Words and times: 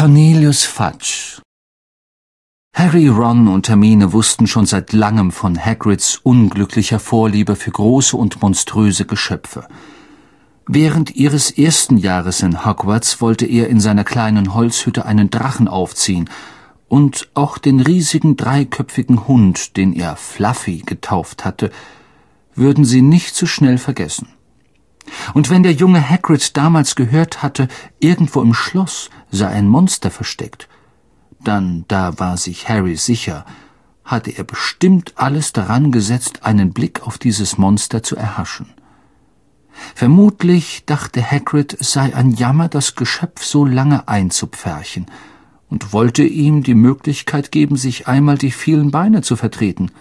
Cornelius 0.00 0.64
Fudge 0.64 1.42
Harry, 2.74 3.08
Ron 3.08 3.48
und 3.48 3.68
Hermine 3.68 4.14
wussten 4.14 4.46
schon 4.46 4.64
seit 4.64 4.94
langem 4.94 5.30
von 5.30 5.62
Hagrids 5.62 6.16
unglücklicher 6.22 6.98
Vorliebe 6.98 7.54
für 7.54 7.70
große 7.70 8.16
und 8.16 8.40
monströse 8.40 9.04
Geschöpfe. 9.04 9.68
Während 10.66 11.14
ihres 11.16 11.50
ersten 11.50 11.98
Jahres 11.98 12.40
in 12.40 12.64
Hogwarts 12.64 13.20
wollte 13.20 13.44
er 13.44 13.68
in 13.68 13.78
seiner 13.78 14.04
kleinen 14.04 14.54
Holzhütte 14.54 15.04
einen 15.04 15.28
Drachen 15.28 15.68
aufziehen 15.68 16.30
und 16.88 17.28
auch 17.34 17.58
den 17.58 17.80
riesigen 17.80 18.38
dreiköpfigen 18.38 19.28
Hund, 19.28 19.76
den 19.76 19.92
er 19.92 20.16
Fluffy 20.16 20.78
getauft 20.78 21.44
hatte, 21.44 21.70
würden 22.54 22.86
sie 22.86 23.02
nicht 23.02 23.34
so 23.34 23.44
schnell 23.44 23.76
vergessen. 23.76 24.28
Und 25.34 25.50
wenn 25.50 25.62
der 25.62 25.72
junge 25.72 26.08
Hagrid 26.08 26.56
damals 26.56 26.94
gehört 26.94 27.42
hatte, 27.42 27.68
irgendwo 27.98 28.42
im 28.42 28.54
Schloss 28.54 29.10
sei 29.30 29.48
ein 29.48 29.68
Monster 29.68 30.10
versteckt, 30.10 30.68
dann, 31.42 31.84
da 31.88 32.18
war 32.18 32.36
sich 32.36 32.68
Harry 32.68 32.96
sicher, 32.96 33.44
hatte 34.04 34.30
er 34.30 34.44
bestimmt 34.44 35.14
alles 35.16 35.52
daran 35.52 35.92
gesetzt, 35.92 36.44
einen 36.44 36.72
Blick 36.72 37.06
auf 37.06 37.16
dieses 37.16 37.58
Monster 37.58 38.02
zu 38.02 38.16
erhaschen. 38.16 38.66
Vermutlich 39.94 40.84
dachte 40.84 41.22
Hagrid, 41.22 41.76
es 41.80 41.92
sei 41.92 42.14
ein 42.14 42.32
Jammer, 42.32 42.68
das 42.68 42.96
Geschöpf 42.96 43.44
so 43.44 43.64
lange 43.64 44.08
einzupferchen, 44.08 45.06
und 45.70 45.92
wollte 45.92 46.24
ihm 46.24 46.64
die 46.64 46.74
Möglichkeit 46.74 47.52
geben, 47.52 47.76
sich 47.76 48.08
einmal 48.08 48.36
die 48.36 48.50
vielen 48.50 48.90
Beine 48.90 49.22
zu 49.22 49.36
vertreten– 49.36 49.90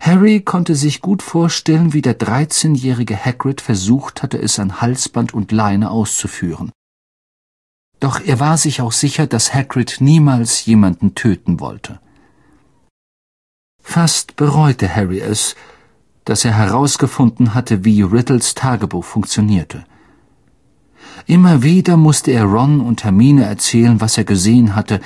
Harry 0.00 0.40
konnte 0.40 0.74
sich 0.74 1.00
gut 1.00 1.22
vorstellen, 1.22 1.92
wie 1.92 2.02
der 2.02 2.14
dreizehnjährige 2.14 3.16
Hagrid 3.16 3.60
versucht 3.60 4.22
hatte, 4.22 4.38
es 4.38 4.58
an 4.58 4.80
Halsband 4.80 5.34
und 5.34 5.52
Leine 5.52 5.90
auszuführen. 5.90 6.72
Doch 8.00 8.20
er 8.20 8.38
war 8.40 8.58
sich 8.58 8.80
auch 8.80 8.92
sicher, 8.92 9.26
dass 9.26 9.54
Hagrid 9.54 9.96
niemals 10.00 10.66
jemanden 10.66 11.14
töten 11.14 11.60
wollte. 11.60 12.00
Fast 13.82 14.36
bereute 14.36 14.94
Harry 14.94 15.20
es, 15.20 15.56
dass 16.24 16.44
er 16.44 16.54
herausgefunden 16.54 17.54
hatte, 17.54 17.84
wie 17.84 18.02
Riddles 18.02 18.54
Tagebuch 18.54 19.04
funktionierte. 19.04 19.84
Immer 21.26 21.62
wieder 21.62 21.96
musste 21.96 22.30
er 22.32 22.44
Ron 22.44 22.80
und 22.80 23.04
Hermine 23.04 23.44
erzählen, 23.44 24.00
was 24.00 24.18
er 24.18 24.24
gesehen 24.24 24.74
hatte, 24.74 25.00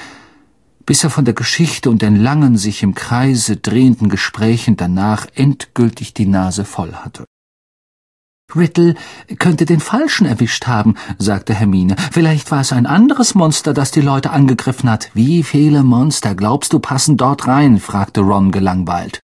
bis 0.88 1.04
er 1.04 1.10
von 1.10 1.26
der 1.26 1.34
Geschichte 1.34 1.90
und 1.90 2.00
den 2.00 2.16
langen, 2.16 2.56
sich 2.56 2.82
im 2.82 2.94
Kreise 2.94 3.58
drehenden 3.58 4.08
Gesprächen 4.08 4.78
danach 4.78 5.26
endgültig 5.34 6.14
die 6.14 6.24
Nase 6.24 6.64
voll 6.64 6.94
hatte. 6.94 7.26
Riddle 8.56 8.94
könnte 9.38 9.66
den 9.66 9.80
Falschen 9.80 10.24
erwischt 10.24 10.66
haben, 10.66 10.94
sagte 11.18 11.52
Hermine. 11.52 11.94
Vielleicht 12.10 12.50
war 12.50 12.62
es 12.62 12.72
ein 12.72 12.86
anderes 12.86 13.34
Monster, 13.34 13.74
das 13.74 13.90
die 13.90 14.00
Leute 14.00 14.30
angegriffen 14.30 14.88
hat. 14.88 15.10
Wie 15.12 15.42
viele 15.42 15.82
Monster, 15.82 16.34
glaubst 16.34 16.72
du, 16.72 16.78
passen 16.78 17.18
dort 17.18 17.46
rein? 17.46 17.80
fragte 17.80 18.22
Ron 18.22 18.50
gelangweilt. 18.50 19.20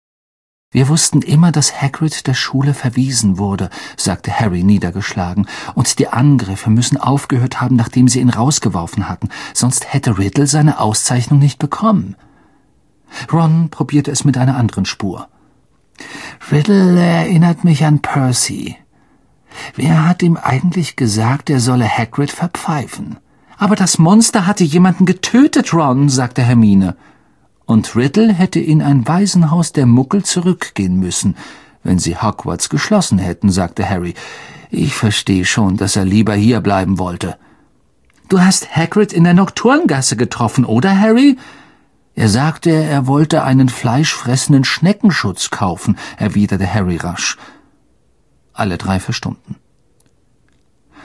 Wir 0.71 0.87
wussten 0.87 1.23
immer, 1.23 1.51
dass 1.51 1.81
Hagrid 1.81 2.27
der 2.27 2.35
Schule 2.35 2.75
verwiesen 2.75 3.39
wurde, 3.39 3.71
sagte 3.97 4.31
Harry 4.31 4.63
niedergeschlagen, 4.63 5.47
und 5.73 5.97
die 5.97 6.09
Angriffe 6.09 6.69
müssen 6.69 6.97
aufgehört 6.97 7.59
haben, 7.59 7.75
nachdem 7.75 8.07
sie 8.07 8.19
ihn 8.19 8.29
rausgeworfen 8.29 9.09
hatten, 9.09 9.29
sonst 9.55 9.91
hätte 9.91 10.19
Riddle 10.19 10.45
seine 10.45 10.79
Auszeichnung 10.79 11.39
nicht 11.39 11.57
bekommen. 11.57 12.15
Ron 13.33 13.69
probierte 13.69 14.11
es 14.11 14.25
mit 14.25 14.37
einer 14.37 14.57
anderen 14.57 14.85
Spur. 14.85 15.27
Riddle 16.51 17.01
erinnert 17.01 17.63
mich 17.63 17.83
an 17.83 17.99
Percy. 18.03 18.77
Wer 19.75 20.07
hat 20.07 20.21
ihm 20.21 20.37
eigentlich 20.37 20.95
gesagt, 20.95 21.49
er 21.49 21.61
solle 21.61 21.89
Hagrid 21.89 22.29
verpfeifen? 22.29 23.17
Aber 23.57 23.75
das 23.75 23.97
Monster 23.97 24.45
hatte 24.45 24.63
jemanden 24.63 25.07
getötet, 25.07 25.73
Ron, 25.73 26.09
sagte 26.09 26.43
Hermine 26.43 26.95
und 27.69 27.95
Riddle 27.95 28.33
hätte 28.33 28.59
in 28.59 28.81
ein 28.81 29.07
Waisenhaus 29.07 29.73
der 29.73 29.85
Muggel 29.85 30.23
zurückgehen 30.23 30.95
müssen, 30.95 31.37
wenn 31.83 31.99
sie 31.99 32.17
Hogwarts 32.17 32.69
geschlossen 32.69 33.19
hätten, 33.19 33.51
sagte 33.51 33.87
Harry. 33.87 34.15
Ich 34.71 34.95
verstehe 34.95 35.45
schon, 35.45 35.77
dass 35.77 35.95
er 35.95 36.03
lieber 36.03 36.33
hier 36.33 36.61
bleiben 36.61 36.97
wollte. 36.97 37.37
Du 38.27 38.41
hast 38.41 38.75
Hagrid 38.75 39.13
in 39.13 39.23
der 39.23 39.35
Nocturngasse 39.35 40.17
getroffen, 40.17 40.65
oder, 40.65 40.99
Harry? 40.99 41.37
Er 42.15 42.27
sagte, 42.27 42.71
er 42.71 43.05
wollte 43.05 43.43
einen 43.43 43.69
fleischfressenden 43.69 44.63
Schneckenschutz 44.63 45.51
kaufen, 45.51 45.95
erwiderte 46.17 46.73
Harry 46.73 46.97
rasch. 46.97 47.37
Alle 48.51 48.79
drei 48.79 48.99
verstummten. 48.99 49.57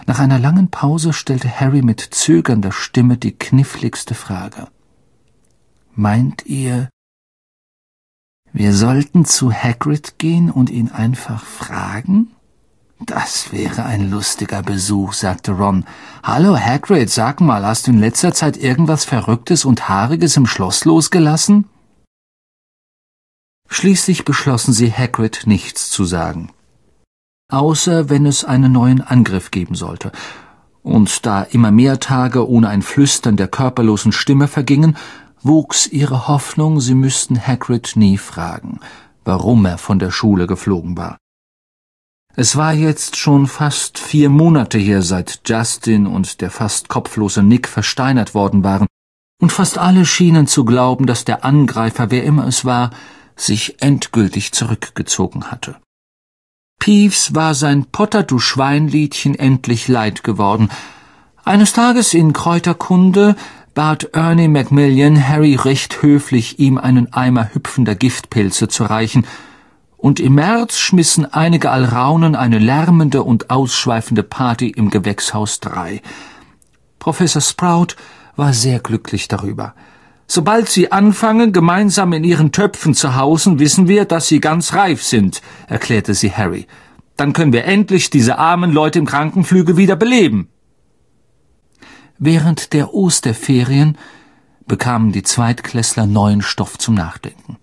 Nach 0.06 0.18
einer 0.18 0.38
langen 0.38 0.70
Pause 0.70 1.12
stellte 1.12 1.60
Harry 1.60 1.82
mit 1.82 2.00
zögernder 2.00 2.72
Stimme 2.72 3.18
die 3.18 3.32
kniffligste 3.32 4.14
Frage. 4.14 4.68
Meint 5.96 6.44
ihr, 6.46 6.88
wir 8.52 8.72
sollten 8.72 9.24
zu 9.24 9.52
Hagrid 9.52 10.18
gehen 10.18 10.50
und 10.50 10.68
ihn 10.68 10.90
einfach 10.90 11.44
fragen? 11.44 12.32
Das 12.98 13.52
wäre 13.52 13.84
ein 13.84 14.10
lustiger 14.10 14.62
Besuch, 14.62 15.12
sagte 15.12 15.52
Ron. 15.52 15.84
Hallo 16.24 16.58
Hagrid, 16.58 17.10
sag 17.10 17.40
mal, 17.40 17.64
hast 17.64 17.86
du 17.86 17.92
in 17.92 18.00
letzter 18.00 18.34
Zeit 18.34 18.56
irgendwas 18.56 19.04
Verrücktes 19.04 19.64
und 19.64 19.88
Haariges 19.88 20.36
im 20.36 20.46
Schloss 20.46 20.84
losgelassen? 20.84 21.66
Schließlich 23.68 24.24
beschlossen 24.24 24.72
sie, 24.72 24.92
Hagrid 24.92 25.42
nichts 25.46 25.90
zu 25.90 26.04
sagen. 26.04 26.50
Außer 27.52 28.10
wenn 28.10 28.26
es 28.26 28.44
einen 28.44 28.72
neuen 28.72 29.00
Angriff 29.00 29.52
geben 29.52 29.76
sollte. 29.76 30.10
Und 30.82 31.24
da 31.24 31.42
immer 31.42 31.70
mehr 31.70 32.00
Tage 32.00 32.48
ohne 32.48 32.68
ein 32.68 32.82
Flüstern 32.82 33.36
der 33.36 33.48
körperlosen 33.48 34.12
Stimme 34.12 34.48
vergingen, 34.48 34.96
wuchs 35.44 35.86
ihre 35.86 36.26
Hoffnung, 36.26 36.80
sie 36.80 36.94
müssten 36.94 37.38
Hagrid 37.38 37.92
nie 37.94 38.18
fragen, 38.18 38.80
warum 39.24 39.64
er 39.66 39.78
von 39.78 39.98
der 39.98 40.10
Schule 40.10 40.46
geflogen 40.46 40.96
war. 40.96 41.18
Es 42.36 42.56
war 42.56 42.72
jetzt 42.72 43.16
schon 43.16 43.46
fast 43.46 43.98
vier 43.98 44.28
Monate 44.28 44.78
her, 44.78 45.02
seit 45.02 45.42
Justin 45.46 46.06
und 46.06 46.40
der 46.40 46.50
fast 46.50 46.88
kopflose 46.88 47.42
Nick 47.42 47.68
versteinert 47.68 48.34
worden 48.34 48.64
waren, 48.64 48.86
und 49.40 49.52
fast 49.52 49.78
alle 49.78 50.06
schienen 50.06 50.46
zu 50.46 50.64
glauben, 50.64 51.06
dass 51.06 51.24
der 51.24 51.44
Angreifer, 51.44 52.10
wer 52.10 52.24
immer 52.24 52.46
es 52.46 52.64
war, 52.64 52.90
sich 53.36 53.82
endgültig 53.82 54.52
zurückgezogen 54.52 55.50
hatte. 55.50 55.76
Peeves 56.80 57.34
war 57.34 57.54
sein 57.54 57.86
Potter 57.86 58.22
du 58.22 58.38
Schweinliedchen 58.38 59.34
endlich 59.34 59.88
leid 59.88 60.24
geworden. 60.24 60.70
Eines 61.44 61.72
Tages 61.72 62.14
in 62.14 62.32
Kräuterkunde 62.32 63.36
bat 63.74 64.10
Ernie 64.12 64.48
Macmillan 64.48 65.28
Harry 65.28 65.56
recht 65.56 66.00
höflich, 66.02 66.58
ihm 66.58 66.78
einen 66.78 67.12
Eimer 67.12 67.52
hüpfender 67.52 67.94
Giftpilze 67.94 68.68
zu 68.68 68.84
reichen, 68.84 69.26
und 69.96 70.20
im 70.20 70.34
März 70.34 70.78
schmissen 70.78 71.24
einige 71.32 71.70
Alraunen 71.70 72.36
eine 72.36 72.58
lärmende 72.58 73.22
und 73.22 73.50
ausschweifende 73.50 74.22
Party 74.22 74.68
im 74.68 74.90
Gewächshaus 74.90 75.60
3. 75.60 76.02
Professor 76.98 77.40
Sprout 77.40 77.96
war 78.36 78.52
sehr 78.52 78.80
glücklich 78.80 79.28
darüber. 79.28 79.74
Sobald 80.26 80.68
sie 80.68 80.92
anfangen, 80.92 81.52
gemeinsam 81.52 82.12
in 82.12 82.24
ihren 82.24 82.52
Töpfen 82.52 82.94
zu 82.94 83.16
hausen, 83.16 83.58
wissen 83.58 83.88
wir, 83.88 84.04
dass 84.04 84.28
sie 84.28 84.40
ganz 84.40 84.74
reif 84.74 85.02
sind, 85.02 85.42
erklärte 85.68 86.14
sie 86.14 86.32
Harry. 86.32 86.66
Dann 87.16 87.32
können 87.32 87.52
wir 87.52 87.64
endlich 87.64 88.10
diese 88.10 88.38
armen 88.38 88.72
Leute 88.72 88.98
im 88.98 89.06
Krankenflügel 89.06 89.76
wieder 89.76 89.96
beleben. 89.96 90.48
Während 92.18 92.72
der 92.72 92.94
Osterferien 92.94 93.98
bekamen 94.66 95.12
die 95.12 95.22
Zweitklässler 95.22 96.06
neuen 96.06 96.42
Stoff 96.42 96.78
zum 96.78 96.94
Nachdenken. 96.94 97.56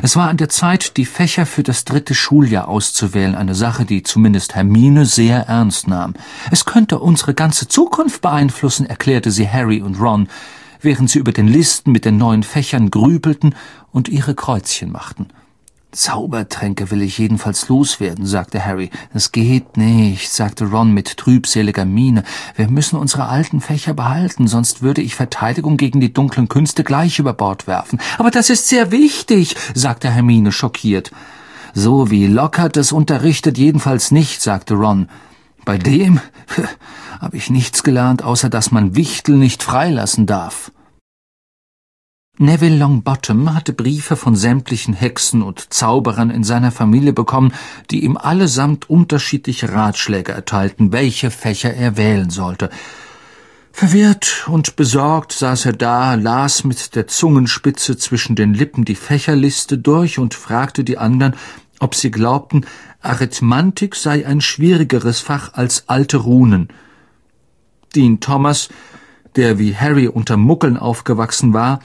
Es 0.00 0.16
war 0.16 0.28
an 0.28 0.36
der 0.36 0.48
Zeit, 0.48 0.96
die 0.96 1.04
Fächer 1.04 1.44
für 1.44 1.62
das 1.62 1.84
dritte 1.84 2.14
Schuljahr 2.14 2.68
auszuwählen, 2.68 3.34
eine 3.34 3.54
Sache, 3.54 3.84
die 3.84 4.02
zumindest 4.02 4.54
Hermine 4.54 5.06
sehr 5.06 5.48
ernst 5.48 5.88
nahm. 5.88 6.14
Es 6.50 6.64
könnte 6.64 6.98
unsere 6.98 7.34
ganze 7.34 7.68
Zukunft 7.68 8.22
beeinflussen, 8.22 8.86
erklärte 8.86 9.30
sie 9.30 9.48
Harry 9.48 9.82
und 9.82 10.00
Ron, 10.00 10.28
während 10.80 11.10
sie 11.10 11.18
über 11.18 11.32
den 11.32 11.48
Listen 11.48 11.92
mit 11.92 12.04
den 12.04 12.16
neuen 12.16 12.42
Fächern 12.42 12.90
grübelten 12.90 13.54
und 13.90 14.08
ihre 14.08 14.34
Kreuzchen 14.34 14.90
machten. 14.90 15.28
Zaubertränke 15.92 16.90
will 16.90 17.02
ich 17.02 17.18
jedenfalls 17.18 17.68
loswerden, 17.68 18.24
sagte 18.24 18.64
Harry. 18.64 18.88
Das 19.12 19.30
geht 19.30 19.76
nicht, 19.76 20.32
sagte 20.32 20.64
Ron 20.64 20.92
mit 20.92 21.18
trübseliger 21.18 21.84
Miene. 21.84 22.24
Wir 22.56 22.68
müssen 22.68 22.98
unsere 22.98 23.26
alten 23.26 23.60
Fächer 23.60 23.92
behalten, 23.92 24.48
sonst 24.48 24.80
würde 24.80 25.02
ich 25.02 25.14
Verteidigung 25.14 25.76
gegen 25.76 26.00
die 26.00 26.12
dunklen 26.12 26.48
Künste 26.48 26.82
gleich 26.82 27.18
über 27.18 27.34
Bord 27.34 27.66
werfen. 27.66 28.00
Aber 28.16 28.30
das 28.30 28.48
ist 28.48 28.68
sehr 28.68 28.90
wichtig, 28.90 29.54
sagte 29.74 30.10
Hermine 30.10 30.50
schockiert. 30.50 31.12
So 31.74 32.10
wie 32.10 32.26
Lockhart 32.26 32.78
es 32.78 32.92
unterrichtet, 32.92 33.58
jedenfalls 33.58 34.10
nicht, 34.10 34.40
sagte 34.40 34.74
Ron. 34.74 35.10
Bei 35.66 35.76
dem 35.76 36.20
habe 37.20 37.36
ich 37.36 37.50
nichts 37.50 37.82
gelernt, 37.82 38.22
außer 38.22 38.48
dass 38.48 38.70
man 38.70 38.96
Wichtel 38.96 39.36
nicht 39.36 39.62
freilassen 39.62 40.24
darf. 40.24 40.72
Neville 42.42 42.76
Longbottom 42.76 43.54
hatte 43.54 43.72
Briefe 43.72 44.16
von 44.16 44.34
sämtlichen 44.34 44.94
Hexen 44.94 45.42
und 45.42 45.72
Zauberern 45.72 46.28
in 46.28 46.42
seiner 46.42 46.72
Familie 46.72 47.12
bekommen, 47.12 47.54
die 47.92 48.02
ihm 48.02 48.16
allesamt 48.16 48.90
unterschiedliche 48.90 49.72
Ratschläge 49.72 50.32
erteilten, 50.32 50.90
welche 50.90 51.30
Fächer 51.30 51.72
er 51.72 51.96
wählen 51.96 52.30
sollte. 52.30 52.68
Verwirrt 53.70 54.48
und 54.48 54.74
besorgt 54.74 55.30
saß 55.30 55.66
er 55.66 55.72
da, 55.74 56.14
las 56.14 56.64
mit 56.64 56.96
der 56.96 57.06
Zungenspitze 57.06 57.96
zwischen 57.96 58.34
den 58.34 58.54
Lippen 58.54 58.84
die 58.84 58.96
Fächerliste 58.96 59.78
durch 59.78 60.18
und 60.18 60.34
fragte 60.34 60.82
die 60.82 60.98
anderen, 60.98 61.36
ob 61.78 61.94
sie 61.94 62.10
glaubten, 62.10 62.66
Arithmantik 63.02 63.94
sei 63.94 64.26
ein 64.26 64.40
schwierigeres 64.40 65.20
Fach 65.20 65.54
als 65.54 65.84
alte 65.88 66.16
Runen. 66.16 66.70
Dean 67.94 68.18
Thomas, 68.18 68.68
der 69.36 69.60
wie 69.60 69.76
Harry 69.76 70.08
unter 70.08 70.36
Muckeln 70.36 70.76
aufgewachsen 70.76 71.52
war, 71.52 71.78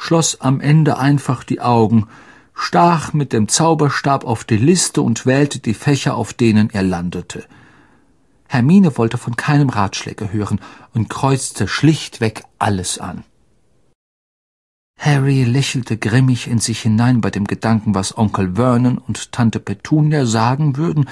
schloss 0.00 0.40
am 0.40 0.60
Ende 0.60 0.96
einfach 0.98 1.44
die 1.44 1.60
Augen, 1.60 2.06
stach 2.54 3.12
mit 3.12 3.34
dem 3.34 3.48
Zauberstab 3.48 4.24
auf 4.24 4.44
die 4.44 4.56
Liste 4.56 5.02
und 5.02 5.26
wählte 5.26 5.58
die 5.58 5.74
Fächer, 5.74 6.16
auf 6.16 6.32
denen 6.32 6.70
er 6.70 6.82
landete. 6.82 7.44
Hermine 8.48 8.96
wollte 8.96 9.18
von 9.18 9.36
keinem 9.36 9.68
Ratschläger 9.68 10.32
hören 10.32 10.58
und 10.94 11.10
kreuzte 11.10 11.68
schlichtweg 11.68 12.42
alles 12.58 12.98
an. 12.98 13.24
Harry 14.98 15.44
lächelte 15.44 15.98
grimmig 15.98 16.48
in 16.48 16.58
sich 16.60 16.80
hinein 16.80 17.20
bei 17.20 17.30
dem 17.30 17.46
Gedanken, 17.46 17.94
was 17.94 18.16
Onkel 18.16 18.54
Vernon 18.54 18.96
und 18.96 19.32
Tante 19.32 19.60
Petunia 19.60 20.24
sagen 20.24 20.78
würden, 20.78 21.10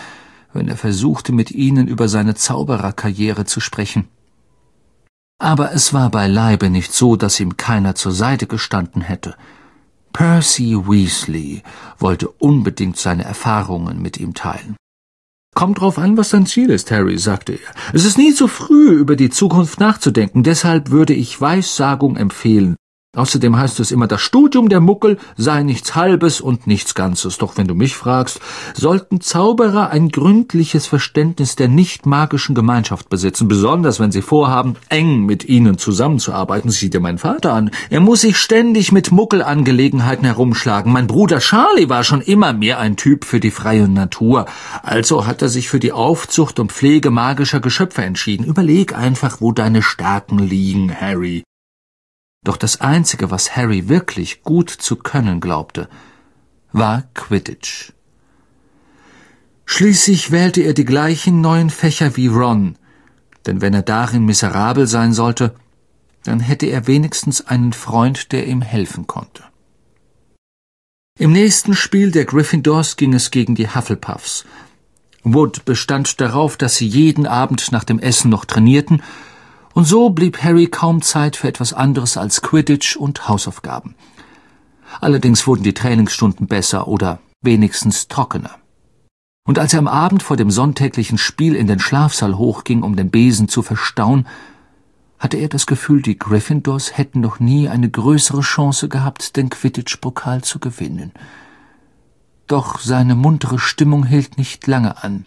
wenn 0.54 0.66
er 0.66 0.78
versuchte, 0.78 1.32
mit 1.32 1.50
ihnen 1.50 1.88
über 1.88 2.08
seine 2.08 2.34
Zaubererkarriere 2.34 3.44
zu 3.44 3.60
sprechen. 3.60 4.08
Aber 5.38 5.72
es 5.72 5.92
war 5.92 6.10
beileibe 6.10 6.68
nicht 6.68 6.92
so, 6.92 7.14
dass 7.16 7.38
ihm 7.38 7.56
keiner 7.56 7.94
zur 7.94 8.12
Seite 8.12 8.46
gestanden 8.46 9.02
hätte. 9.02 9.36
Percy 10.12 10.76
Weasley 10.76 11.62
wollte 11.98 12.28
unbedingt 12.28 12.96
seine 12.96 13.24
Erfahrungen 13.24 14.02
mit 14.02 14.18
ihm 14.18 14.34
teilen. 14.34 14.76
Kommt 15.54 15.80
drauf 15.80 15.98
an, 15.98 16.16
was 16.16 16.30
dein 16.30 16.46
Ziel 16.46 16.70
ist, 16.70 16.90
Harry, 16.90 17.18
sagte 17.18 17.52
er. 17.52 17.74
Es 17.92 18.04
ist 18.04 18.18
nie 18.18 18.34
zu 18.34 18.48
früh, 18.48 18.90
über 18.90 19.16
die 19.16 19.30
Zukunft 19.30 19.80
nachzudenken, 19.80 20.42
deshalb 20.42 20.90
würde 20.90 21.14
ich 21.14 21.40
Weissagung 21.40 22.16
empfehlen. 22.16 22.76
Außerdem 23.18 23.56
heißt 23.56 23.80
es 23.80 23.90
immer, 23.90 24.06
das 24.06 24.20
Studium 24.20 24.68
der 24.68 24.80
Muckel 24.80 25.18
sei 25.36 25.64
nichts 25.64 25.96
Halbes 25.96 26.40
und 26.40 26.68
nichts 26.68 26.94
Ganzes. 26.94 27.36
Doch 27.38 27.56
wenn 27.56 27.66
du 27.66 27.74
mich 27.74 27.96
fragst, 27.96 28.38
sollten 28.74 29.20
Zauberer 29.20 29.90
ein 29.90 30.10
gründliches 30.10 30.86
Verständnis 30.86 31.56
der 31.56 31.66
nicht 31.66 32.06
magischen 32.06 32.54
Gemeinschaft 32.54 33.08
besitzen, 33.08 33.48
besonders 33.48 33.98
wenn 33.98 34.12
sie 34.12 34.22
vorhaben, 34.22 34.76
eng 34.88 35.26
mit 35.26 35.44
ihnen 35.48 35.78
zusammenzuarbeiten. 35.78 36.70
Sieh 36.70 36.90
dir 36.90 37.00
meinen 37.00 37.18
Vater 37.18 37.54
an. 37.54 37.72
Er 37.90 37.98
muss 37.98 38.20
sich 38.20 38.36
ständig 38.36 38.92
mit 38.92 39.10
Muckelangelegenheiten 39.10 40.24
herumschlagen. 40.24 40.92
Mein 40.92 41.08
Bruder 41.08 41.40
Charlie 41.40 41.88
war 41.88 42.04
schon 42.04 42.20
immer 42.20 42.52
mehr 42.52 42.78
ein 42.78 42.96
Typ 42.96 43.24
für 43.24 43.40
die 43.40 43.50
freie 43.50 43.88
Natur. 43.88 44.46
Also 44.84 45.26
hat 45.26 45.42
er 45.42 45.48
sich 45.48 45.68
für 45.68 45.80
die 45.80 45.90
Aufzucht 45.90 46.60
und 46.60 46.70
Pflege 46.70 47.10
magischer 47.10 47.58
Geschöpfe 47.58 48.02
entschieden. 48.02 48.44
Überleg 48.44 48.96
einfach, 48.96 49.40
wo 49.40 49.50
deine 49.50 49.82
Stärken 49.82 50.38
liegen, 50.38 50.94
Harry. 50.94 51.42
Doch 52.44 52.56
das 52.56 52.80
Einzige, 52.80 53.30
was 53.30 53.56
Harry 53.56 53.88
wirklich 53.88 54.42
gut 54.42 54.70
zu 54.70 54.96
können 54.96 55.40
glaubte, 55.40 55.88
war 56.72 57.04
Quidditch. 57.14 57.92
Schließlich 59.66 60.30
wählte 60.30 60.62
er 60.62 60.72
die 60.72 60.84
gleichen 60.84 61.40
neuen 61.40 61.70
Fächer 61.70 62.16
wie 62.16 62.28
Ron, 62.28 62.76
denn 63.46 63.60
wenn 63.60 63.74
er 63.74 63.82
darin 63.82 64.24
miserabel 64.24 64.86
sein 64.86 65.12
sollte, 65.12 65.54
dann 66.24 66.40
hätte 66.40 66.66
er 66.66 66.86
wenigstens 66.86 67.46
einen 67.46 67.72
Freund, 67.72 68.32
der 68.32 68.46
ihm 68.46 68.62
helfen 68.62 69.06
konnte. 69.06 69.44
Im 71.18 71.32
nächsten 71.32 71.74
Spiel 71.74 72.12
der 72.12 72.24
Gryffindors 72.24 72.96
ging 72.96 73.12
es 73.12 73.30
gegen 73.30 73.54
die 73.54 73.74
Hufflepuffs. 73.74 74.44
Wood 75.24 75.64
bestand 75.64 76.20
darauf, 76.20 76.56
dass 76.56 76.76
sie 76.76 76.86
jeden 76.86 77.26
Abend 77.26 77.72
nach 77.72 77.84
dem 77.84 77.98
Essen 77.98 78.30
noch 78.30 78.44
trainierten 78.44 79.02
und 79.78 79.84
so 79.84 80.10
blieb 80.10 80.42
Harry 80.42 80.66
kaum 80.66 81.02
Zeit 81.02 81.36
für 81.36 81.46
etwas 81.46 81.72
anderes 81.72 82.16
als 82.16 82.42
Quidditch 82.42 82.96
und 82.96 83.28
Hausaufgaben. 83.28 83.94
Allerdings 85.00 85.46
wurden 85.46 85.62
die 85.62 85.72
Trainingsstunden 85.72 86.48
besser 86.48 86.88
oder 86.88 87.20
wenigstens 87.42 88.08
trockener. 88.08 88.56
Und 89.46 89.60
als 89.60 89.74
er 89.74 89.78
am 89.78 89.86
Abend 89.86 90.24
vor 90.24 90.36
dem 90.36 90.50
sonntäglichen 90.50 91.16
Spiel 91.16 91.54
in 91.54 91.68
den 91.68 91.78
Schlafsaal 91.78 92.36
hochging, 92.36 92.82
um 92.82 92.96
den 92.96 93.10
Besen 93.12 93.48
zu 93.48 93.62
verstauen, 93.62 94.26
hatte 95.20 95.36
er 95.36 95.48
das 95.48 95.68
Gefühl, 95.68 96.02
die 96.02 96.18
Gryffindors 96.18 96.98
hätten 96.98 97.20
noch 97.20 97.38
nie 97.38 97.68
eine 97.68 97.88
größere 97.88 98.40
Chance 98.40 98.88
gehabt, 98.88 99.36
den 99.36 99.48
Quidditch-Pokal 99.48 100.42
zu 100.42 100.58
gewinnen. 100.58 101.12
Doch 102.48 102.80
seine 102.80 103.14
muntere 103.14 103.60
Stimmung 103.60 104.04
hielt 104.06 104.38
nicht 104.38 104.66
lange 104.66 105.04
an. 105.04 105.24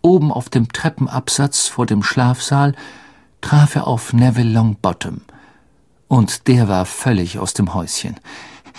Oben 0.00 0.30
auf 0.30 0.48
dem 0.48 0.68
Treppenabsatz 0.68 1.66
vor 1.66 1.86
dem 1.86 2.04
Schlafsaal 2.04 2.76
traf 3.42 3.76
er 3.76 3.86
auf 3.86 4.14
Neville 4.14 4.50
Longbottom. 4.50 5.20
Und 6.08 6.48
der 6.48 6.68
war 6.68 6.86
völlig 6.86 7.38
aus 7.38 7.52
dem 7.52 7.74
Häuschen. 7.74 8.18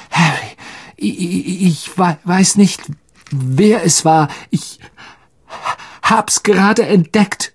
Harry, 0.10 0.58
ich, 0.96 1.98
weiß 1.98 2.56
nicht, 2.56 2.82
wer 3.32 3.84
es 3.84 4.06
war. 4.06 4.30
Ich 4.50 4.80
hab's 6.02 6.44
gerade 6.44 6.86
entdeckt. 6.86 7.54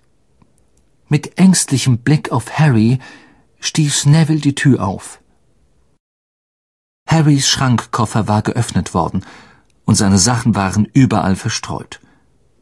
Mit 1.08 1.38
ängstlichem 1.38 1.99
Blick 1.99 2.31
auf 2.31 2.58
Harry 2.58 2.99
stieß 3.60 4.06
Neville 4.06 4.40
die 4.40 4.55
Tür 4.55 4.87
auf. 4.87 5.20
Harrys 7.08 7.49
Schrankkoffer 7.49 8.28
war 8.28 8.43
geöffnet 8.43 8.93
worden, 8.93 9.25
und 9.87 9.94
seine 9.94 10.19
Sachen 10.19 10.55
waren 10.55 10.84
überall 10.93 11.34
verstreut. 11.34 12.00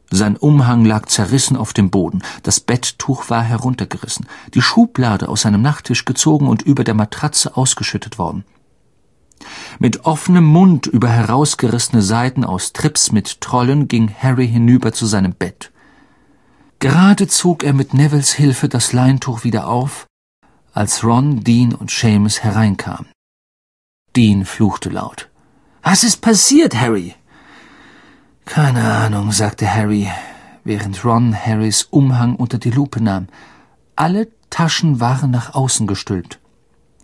Sein 0.09 0.37
Umhang 0.37 0.85
lag 0.85 1.07
zerrissen 1.07 1.57
auf 1.57 1.73
dem 1.73 1.89
Boden, 1.89 2.21
das 2.43 2.59
Betttuch 2.59 3.29
war 3.29 3.43
heruntergerissen, 3.43 4.25
die 4.53 4.61
Schublade 4.61 5.27
aus 5.27 5.41
seinem 5.41 5.61
Nachttisch 5.61 6.05
gezogen 6.05 6.47
und 6.47 6.61
über 6.61 6.83
der 6.83 6.93
Matratze 6.93 7.57
ausgeschüttet 7.57 8.17
worden. 8.17 8.45
Mit 9.79 10.05
offenem 10.05 10.45
Mund 10.45 10.87
über 10.87 11.09
herausgerissene 11.09 12.01
Seiten 12.01 12.43
aus 12.43 12.73
Trips 12.73 13.11
mit 13.11 13.41
Trollen 13.41 13.87
ging 13.87 14.13
Harry 14.17 14.47
hinüber 14.47 14.93
zu 14.93 15.05
seinem 15.05 15.33
Bett. 15.33 15.71
Gerade 16.79 17.27
zog 17.27 17.63
er 17.63 17.73
mit 17.73 17.93
Nevilles 17.93 18.33
Hilfe 18.33 18.69
das 18.69 18.93
Leintuch 18.93 19.43
wieder 19.43 19.67
auf, 19.67 20.07
als 20.73 21.03
Ron, 21.03 21.43
Dean 21.43 21.73
und 21.73 21.91
Seamus 21.91 22.43
hereinkamen. 22.43 23.07
Dean 24.15 24.45
fluchte 24.45 24.89
laut. 24.89 25.29
Was 25.83 26.03
ist 26.03 26.21
passiert, 26.21 26.75
Harry? 26.75 27.15
Keine 28.47 28.91
Ahnung, 28.93 29.33
sagte 29.33 29.69
Harry, 29.69 30.09
während 30.63 31.03
Ron 31.03 31.35
Harrys 31.35 31.83
Umhang 31.83 32.37
unter 32.37 32.57
die 32.57 32.71
Lupe 32.71 33.03
nahm. 33.03 33.27
Alle 33.97 34.29
Taschen 34.49 35.01
waren 35.01 35.31
nach 35.31 35.53
außen 35.53 35.85
gestülpt. 35.85 36.39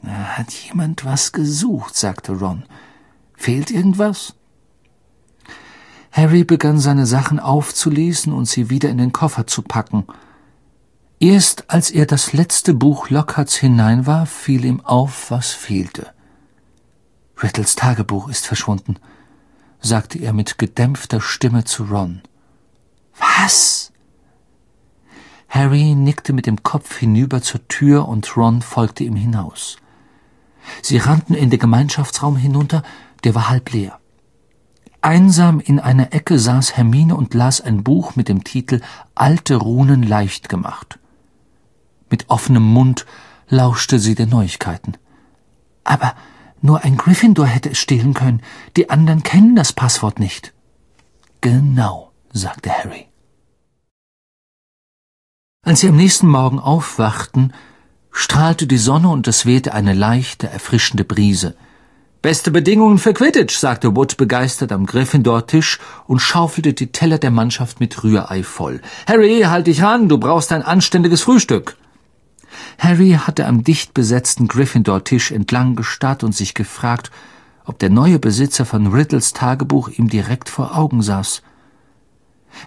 Hat 0.06 0.52
jemand 0.52 1.04
was 1.04 1.34
gesucht, 1.34 1.98
sagte 1.98 2.32
Ron. 2.32 2.64
Fehlt 3.36 3.72
irgendwas? 3.72 4.36
Harry 6.14 6.46
begann 6.46 6.80
seine 6.80 7.06
Sachen 7.06 7.42
aufzulesen 7.42 8.32
und 8.32 8.46
sie 8.46 8.70
wieder 8.70 8.90
in 8.90 8.98
den 8.98 9.12
Koffer 9.12 9.46
zu 9.46 9.64
packen. 9.64 10.08
Erst 11.20 11.70
als 11.70 11.92
er 11.92 12.06
das 12.06 12.32
letzte 12.32 12.74
Buch 12.74 13.10
Lockharts 13.10 13.58
hineinwarf, 13.58 14.30
fiel 14.30 14.64
ihm 14.64 14.80
auf, 14.80 15.30
was 15.30 15.52
fehlte. 15.52 16.08
Riddles 17.42 17.76
Tagebuch 17.76 18.30
ist 18.30 18.48
verschwunden 18.48 18.96
sagte 19.84 20.18
er 20.18 20.34
mit 20.34 20.58
gedämpfter 20.58 21.22
Stimme 21.22 21.66
zu 21.66 21.84
Ron. 21.84 22.22
Was? 23.20 23.92
Harry 25.50 25.94
nickte 25.94 26.34
mit 26.34 26.48
dem 26.48 26.64
Kopf 26.64 26.98
hinüber 26.98 27.42
zur 27.44 27.68
Tür 27.68 28.08
und 28.08 28.36
Ron 28.36 28.64
folgte 28.64 29.04
ihm 29.04 29.16
hinaus. 29.16 29.78
Sie 30.82 30.98
rannten 30.98 31.36
in 31.36 31.50
den 31.50 31.60
Gemeinschaftsraum 31.60 32.38
hinunter, 32.38 32.82
der 33.24 33.36
war 33.36 33.50
halb 33.50 33.72
leer. 33.72 34.00
Einsam 35.02 35.60
in 35.60 35.80
einer 35.80 36.14
Ecke 36.14 36.40
saß 36.40 36.78
Hermine 36.78 37.16
und 37.16 37.34
las 37.34 37.60
ein 37.60 37.84
Buch 37.84 38.16
mit 38.16 38.30
dem 38.30 38.46
Titel 38.46 38.80
Alte 39.16 39.58
Runen 39.58 40.02
leicht 40.02 40.48
gemacht. 40.48 40.98
Mit 42.10 42.30
offenem 42.30 42.64
Mund 42.64 43.06
lauschte 43.50 44.00
sie 44.00 44.16
den 44.16 44.30
Neuigkeiten. 44.30 44.94
Aber 45.84 46.16
nur 46.64 46.84
ein 46.84 46.98
Gryffindor 46.98 47.46
hätte 47.46 47.70
es 47.70 47.78
stehlen 47.78 48.14
können. 48.14 48.42
Die 48.78 48.90
anderen 48.90 49.22
kennen 49.22 49.56
das 49.56 49.74
Passwort 49.74 50.18
nicht. 50.20 50.54
Genau, 51.42 52.12
sagte 52.32 52.72
Harry. 52.72 53.08
Als 55.66 55.82
sie 55.82 55.90
am 55.90 55.98
nächsten 55.98 56.28
Morgen 56.28 56.60
aufwachten, 56.60 57.54
strahlte 58.12 58.66
die 58.66 58.78
Sonne 58.78 59.10
und 59.10 59.28
es 59.28 59.46
wehte 59.46 59.74
eine 59.74 59.94
leichte, 59.94 60.50
erfrischende 60.50 61.04
Brise. 61.04 61.56
Beste 62.22 62.50
Bedingungen 62.52 62.98
für 62.98 63.14
Quidditch, 63.14 63.58
sagte 63.58 63.98
Wood 63.98 64.16
begeistert 64.16 64.72
am 64.72 64.86
Gryffindor-Tisch 64.86 65.80
und 66.08 66.20
schaufelte 66.20 66.72
die 66.72 66.94
Teller 66.94 67.18
der 67.18 67.32
Mannschaft 67.32 67.82
mit 67.82 68.02
Rührei 68.06 68.44
voll. 68.44 68.82
Harry, 69.06 69.42
halt 69.42 69.68
dich 69.68 69.82
ran, 69.82 70.08
du 70.08 70.18
brauchst 70.18 70.54
ein 70.54 70.64
anständiges 70.64 71.24
Frühstück. 71.24 71.76
Harry 72.78 73.12
hatte 73.20 73.46
am 73.46 73.64
dicht 73.64 73.94
besetzten 73.94 74.48
Gryffindor-Tisch 74.48 75.32
entlang 75.32 75.76
gestarrt 75.76 76.24
und 76.24 76.36
sich 76.36 76.54
gefragt, 76.54 77.12
ob 77.66 77.80
der 77.80 77.90
neue 77.90 78.20
Besitzer 78.20 78.66
von 78.66 78.88
Riddles 78.88 79.34
Tagebuch 79.34 79.90
ihm 79.90 80.10
direkt 80.10 80.50
vor 80.50 80.78
Augen 80.78 81.02
saß. 81.02 81.42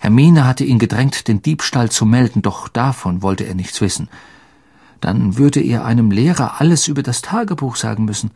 Hermine 0.00 0.46
hatte 0.46 0.64
ihn 0.64 0.78
gedrängt, 0.78 1.28
den 1.28 1.42
Diebstahl 1.42 1.90
zu 1.90 2.06
melden, 2.06 2.42
doch 2.42 2.68
davon 2.68 3.22
wollte 3.22 3.44
er 3.44 3.54
nichts 3.54 3.80
wissen. 3.80 4.08
Dann 5.00 5.36
würde 5.36 5.60
er 5.60 5.84
einem 5.84 6.10
Lehrer 6.10 6.60
alles 6.60 6.88
über 6.88 7.02
das 7.02 7.22
Tagebuch 7.22 7.76
sagen 7.76 8.04
müssen. 8.04 8.30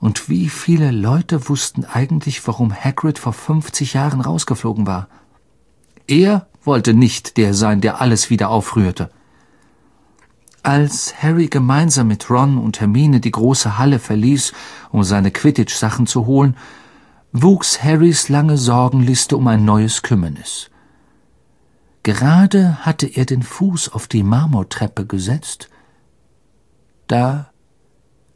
Und 0.00 0.28
wie 0.28 0.48
viele 0.48 0.90
Leute 0.90 1.48
wussten 1.48 1.84
eigentlich, 1.84 2.46
warum 2.46 2.74
Hagrid 2.74 3.18
vor 3.18 3.32
fünfzig 3.32 3.94
Jahren 3.94 4.20
rausgeflogen 4.20 4.86
war? 4.86 5.08
Er 6.06 6.46
wollte 6.62 6.92
nicht 6.92 7.36
der 7.36 7.54
sein, 7.54 7.80
der 7.80 8.00
alles 8.00 8.28
wieder 8.28 8.50
aufrührte. 8.50 9.10
Als 10.64 11.22
Harry 11.22 11.48
gemeinsam 11.48 12.08
mit 12.08 12.30
Ron 12.30 12.56
und 12.56 12.80
Hermine 12.80 13.20
die 13.20 13.30
große 13.30 13.76
Halle 13.76 13.98
verließ, 13.98 14.54
um 14.92 15.04
seine 15.04 15.30
Quidditch-Sachen 15.30 16.06
zu 16.06 16.24
holen, 16.24 16.56
wuchs 17.32 17.82
Harrys 17.82 18.30
lange 18.30 18.56
Sorgenliste 18.56 19.36
um 19.36 19.46
ein 19.46 19.66
neues 19.66 20.00
Kümmernis. 20.02 20.70
Gerade 22.02 22.78
hatte 22.86 23.06
er 23.06 23.26
den 23.26 23.42
Fuß 23.42 23.90
auf 23.90 24.08
die 24.08 24.22
Marmortreppe 24.22 25.04
gesetzt, 25.04 25.68
da 27.08 27.52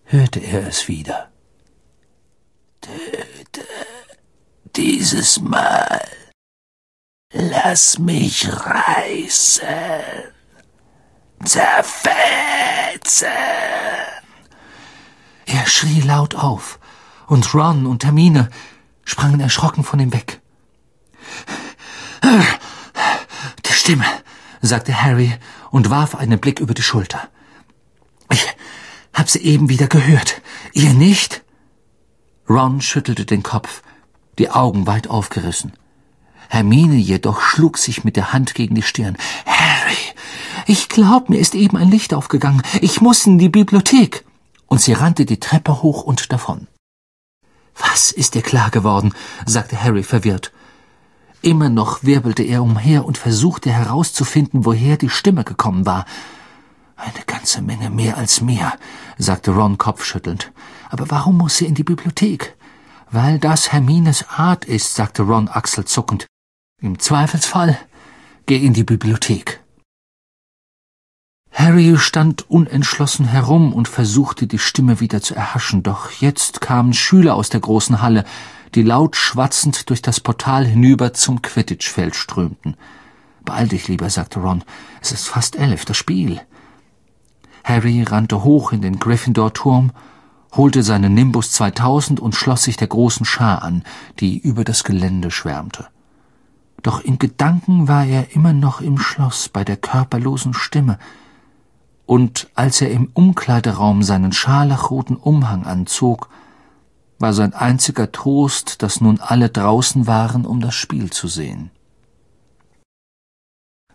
hörte 0.05 0.41
er 0.41 0.67
es 0.69 0.87
wieder. 0.87 1.31
Töte 2.83 3.65
dieses 4.77 5.41
Mal. 5.41 6.07
Lass 7.33 7.99
mich 7.99 8.47
reißen. 8.51 9.65
Zerfetzen. 11.45 13.29
Er 15.47 15.67
schrie 15.67 16.01
laut 16.01 16.35
auf, 16.35 16.79
und 17.27 17.55
Ron 17.55 17.87
und 17.87 18.05
Hermine 18.05 18.51
sprangen 19.05 19.41
erschrocken 19.41 19.85
von 19.85 20.01
ihm 20.01 20.13
weg. 20.13 20.41
Die 22.23 23.73
Stimme, 23.73 24.05
sagte 24.61 25.03
Harry 25.03 25.35
und 25.71 25.91
warf 25.91 26.15
einen 26.15 26.39
Blick 26.39 26.61
über 26.61 26.75
die 26.75 26.83
Schulter. 26.83 27.29
Ich 28.31 28.47
hab 29.15 29.31
sie 29.31 29.41
eben 29.41 29.69
wieder 29.69 29.87
gehört. 29.87 30.43
Ihr 30.73 30.93
nicht? 30.93 31.43
Ron 32.49 32.81
schüttelte 32.81 33.25
den 33.25 33.43
Kopf, 33.43 33.83
die 34.39 34.51
Augen 34.51 34.87
weit 34.87 35.09
aufgerissen. 35.09 35.73
Hermine 36.49 36.97
jedoch 36.97 37.41
schlug 37.41 37.79
sich 37.79 38.05
mit 38.05 38.17
der 38.17 38.33
Hand 38.33 38.55
gegen 38.55 38.75
die 38.75 38.83
Stirn. 38.83 39.17
Ich 40.71 40.91
glaub, 40.91 41.31
mir 41.31 41.39
ist 41.39 41.55
eben 41.55 41.79
ein 41.79 41.91
Licht 41.91 42.13
aufgegangen. 42.13 42.61
Ich 42.83 43.01
muss 43.01 43.27
in 43.27 43.39
die 43.39 43.49
Bibliothek. 43.49 44.27
Und 44.67 44.83
sie 44.83 44.93
rannte 44.93 45.25
die 45.25 45.41
Treppe 45.41 45.81
hoch 45.81 46.03
und 46.03 46.31
davon. 46.31 46.67
Was 47.75 48.13
ist 48.13 48.35
dir 48.35 48.43
klar 48.43 48.69
geworden? 48.69 49.15
sagte 49.47 49.83
Harry 49.83 50.03
verwirrt. 50.03 50.53
Immer 51.41 51.71
noch 51.71 52.05
wirbelte 52.05 52.43
er 52.43 52.63
umher 52.63 53.07
und 53.07 53.17
versuchte 53.17 53.71
herauszufinden, 53.71 54.67
woher 54.67 54.99
die 54.99 55.09
Stimme 55.09 55.43
gekommen 55.43 55.87
war. 55.87 56.05
Eine 56.97 57.25
ganze 57.27 57.63
Menge 57.63 57.89
mehr 57.89 58.19
als 58.19 58.43
mir, 58.43 58.75
sagte 59.17 59.53
Ron 59.53 59.79
kopfschüttelnd. 59.79 60.53
Aber 60.91 61.11
warum 61.11 61.39
muss 61.39 61.57
sie 61.57 61.65
in 61.65 61.77
die 61.77 61.85
Bibliothek? 61.85 62.59
Weil 63.11 63.39
das 63.39 63.73
Hermines 63.73 64.27
Art 64.29 64.67
ist, 64.67 64.95
sagte 64.95 65.23
Ron 65.23 65.49
achselzuckend. 65.49 66.27
Im 66.83 66.99
Zweifelsfall 66.99 67.79
geh 68.45 68.59
in 68.59 68.75
die 68.75 68.85
Bibliothek. 68.85 69.63
Harry 71.59 71.99
stand 71.99 72.49
unentschlossen 72.49 73.27
herum 73.27 73.73
und 73.73 73.89
versuchte 73.89 74.47
die 74.47 74.61
Stimme 74.61 75.01
wieder 75.01 75.21
zu 75.21 75.35
erhaschen, 75.35 75.83
doch 75.83 76.13
jetzt 76.13 76.61
kamen 76.61 76.93
Schüler 76.95 77.35
aus 77.35 77.49
der 77.49 77.59
großen 77.59 78.01
Halle, 78.01 78.25
die 78.77 78.85
laut 78.85 79.17
schwatzend 79.17 79.91
durch 79.91 80.01
das 80.01 80.21
Portal 80.21 80.65
hinüber 80.65 81.15
zum 81.15 81.43
Quidditch-Feld 81.43 82.15
strömten. 82.15 82.77
Beeil 83.45 83.67
dich 83.67 83.89
lieber, 83.89 84.09
sagte 84.09 84.39
Ron. 84.39 84.63
Es 85.01 85.11
ist 85.11 85.27
fast 85.27 85.57
elf, 85.57 85.85
das 85.85 85.97
Spiel. 85.97 86.41
Harry 87.65 88.05
rannte 88.05 88.45
hoch 88.45 88.71
in 88.71 88.81
den 88.81 89.01
Gryffindor-Turm, 89.01 89.91
holte 90.53 90.85
seinen 90.85 91.13
Nimbus 91.13 91.51
2000 91.51 92.21
und 92.21 92.37
schloss 92.37 92.63
sich 92.63 92.77
der 92.77 92.87
großen 92.87 93.27
Schar 93.27 93.65
an, 93.65 93.83
die 94.21 94.39
über 94.39 94.63
das 94.63 94.85
Gelände 94.85 95.33
schwärmte. 95.33 95.89
Doch 96.85 97.01
in 97.01 97.19
Gedanken 97.19 97.89
war 97.89 98.05
er 98.05 98.37
immer 98.37 98.53
noch 98.53 98.81
im 98.81 98.97
Schloss 98.97 99.49
bei 99.49 99.65
der 99.65 99.77
körperlosen 99.77 100.55
Stimme, 100.55 101.01
und 102.09 102.49
als 102.55 102.81
er 102.81 102.91
im 102.91 103.11
Umkleideraum 103.13 104.03
seinen 104.03 104.33
scharlachroten 104.33 105.15
Umhang 105.15 105.67
anzog, 105.67 106.31
war 107.19 107.35
sein 107.35 107.53
einziger 107.53 108.11
Trost, 108.11 108.83
dass 108.83 109.03
nun 109.03 109.21
alle 109.21 109.51
draußen 109.51 110.07
waren, 110.07 110.47
um 110.47 110.63
das 110.63 110.75
Spiel 110.75 111.11
zu 111.11 111.29
sehen. 111.29 111.71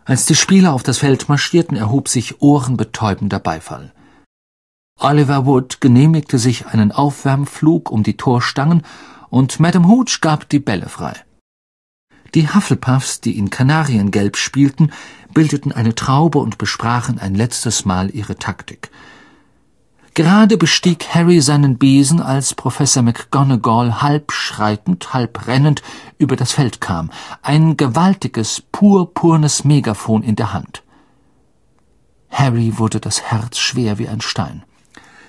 Als 0.04 0.26
die 0.26 0.36
Spieler 0.36 0.74
auf 0.74 0.84
das 0.84 0.98
Feld 0.98 1.28
marschierten, 1.28 1.76
erhob 1.76 2.08
sich 2.08 2.40
ohrenbetäubender 2.40 3.40
Beifall. 3.40 3.92
Oliver 5.00 5.44
Wood 5.44 5.80
genehmigte 5.80 6.38
sich 6.38 6.66
einen 6.66 6.92
Aufwärmflug 6.92 7.90
um 7.90 8.04
die 8.04 8.16
Torstangen 8.16 8.82
und 9.28 9.58
Madame 9.58 9.88
Hooch 9.88 10.20
gab 10.20 10.48
die 10.48 10.60
Bälle 10.60 10.88
frei. 10.88 11.14
Die 12.34 12.52
Hufflepuffs, 12.52 13.20
die 13.20 13.38
in 13.38 13.50
Kanariengelb 13.50 14.36
spielten, 14.36 14.92
bildeten 15.34 15.72
eine 15.72 15.94
Traube 15.94 16.38
und 16.38 16.56
besprachen 16.56 17.18
ein 17.18 17.34
letztes 17.34 17.84
Mal 17.84 18.10
ihre 18.10 18.36
Taktik. 18.36 18.90
Gerade 20.14 20.56
bestieg 20.56 21.08
Harry 21.12 21.40
seinen 21.40 21.76
Besen, 21.76 22.22
als 22.22 22.54
Professor 22.54 23.02
McGonagall 23.02 24.00
halb 24.00 24.30
schreitend, 24.30 25.12
halb 25.12 25.48
rennend 25.48 25.82
über 26.18 26.36
das 26.36 26.52
Feld 26.52 26.80
kam, 26.80 27.10
ein 27.42 27.76
gewaltiges, 27.76 28.62
purpurnes 28.70 29.64
Megafon 29.64 30.22
in 30.22 30.36
der 30.36 30.52
Hand. 30.52 30.84
Harry 32.30 32.78
wurde 32.78 33.00
das 33.00 33.22
Herz 33.22 33.58
schwer 33.58 33.98
wie 33.98 34.08
ein 34.08 34.20
Stein. 34.20 34.62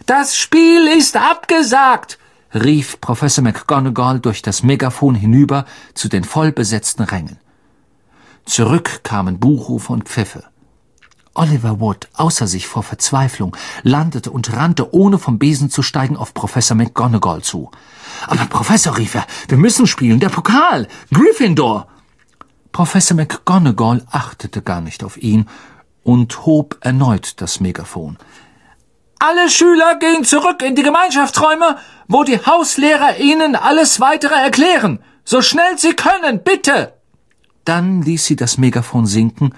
Das 0.05 0.38
Spiel 0.38 0.88
ist 0.88 1.17
abgesagt, 1.17 2.19
rief 2.53 3.01
Professor 3.01 3.43
McGonagall 3.43 4.19
durch 4.19 4.43
das 4.43 4.62
Megafon 4.62 5.15
hinüber 5.15 5.65
zu 5.95 6.09
den 6.09 6.24
vollbesetzten 6.24 7.05
Rängen. 7.05 7.39
Zurück 8.46 9.02
kamen 9.04 9.40
Buchrufe 9.40 9.92
und 9.92 10.08
Pfiffe. 10.08 10.44
Oliver 11.34 11.82
Wood, 11.82 12.08
außer 12.14 12.48
sich 12.48 12.68
vor 12.68 12.84
Verzweiflung, 12.84 13.58
landete 13.84 14.32
und 14.32 14.56
rannte, 14.56 14.94
ohne 14.94 15.20
vom 15.20 15.38
Besen 15.38 15.70
zu 15.70 15.82
steigen, 15.82 16.16
auf 16.16 16.34
Professor 16.34 16.78
McGonagall 16.78 17.42
zu. 17.42 17.72
Aber 18.28 18.46
Professor, 18.46 18.98
rief 18.98 19.16
er, 19.16 19.25
wir 19.50 19.58
müssen 19.58 19.88
spielen, 19.88 20.20
der 20.20 20.30
Pokal, 20.30 20.88
Gryffindor! 21.12 21.88
Professor 22.72 23.18
McGonagall 23.18 24.06
achtete 24.12 24.62
gar 24.62 24.82
nicht 24.82 25.04
auf 25.04 25.18
ihn 25.18 25.48
und 26.04 26.46
hob 26.46 26.78
erneut 26.82 27.42
das 27.42 27.60
Megafon. 27.60 28.18
Alle 29.20 29.50
Schüler 29.50 29.96
gehen 29.96 30.24
zurück 30.24 30.62
in 30.62 30.75
die 30.75 30.84
Gemeinschaftsräume, 30.84 31.78
wo 32.08 32.24
die 32.24 32.38
Hauslehrer 32.38 33.18
ihnen 33.18 33.56
alles 33.56 34.00
weitere 34.00 34.36
erklären. 34.36 35.00
So 35.24 35.42
schnell 35.42 35.78
sie 35.78 35.94
können, 35.94 36.44
bitte! 36.44 36.94
Dann 37.65 38.01
ließ 38.01 38.25
sie 38.25 38.36
das 38.36 38.57
Megafon 38.57 39.05
sinken 39.05 39.53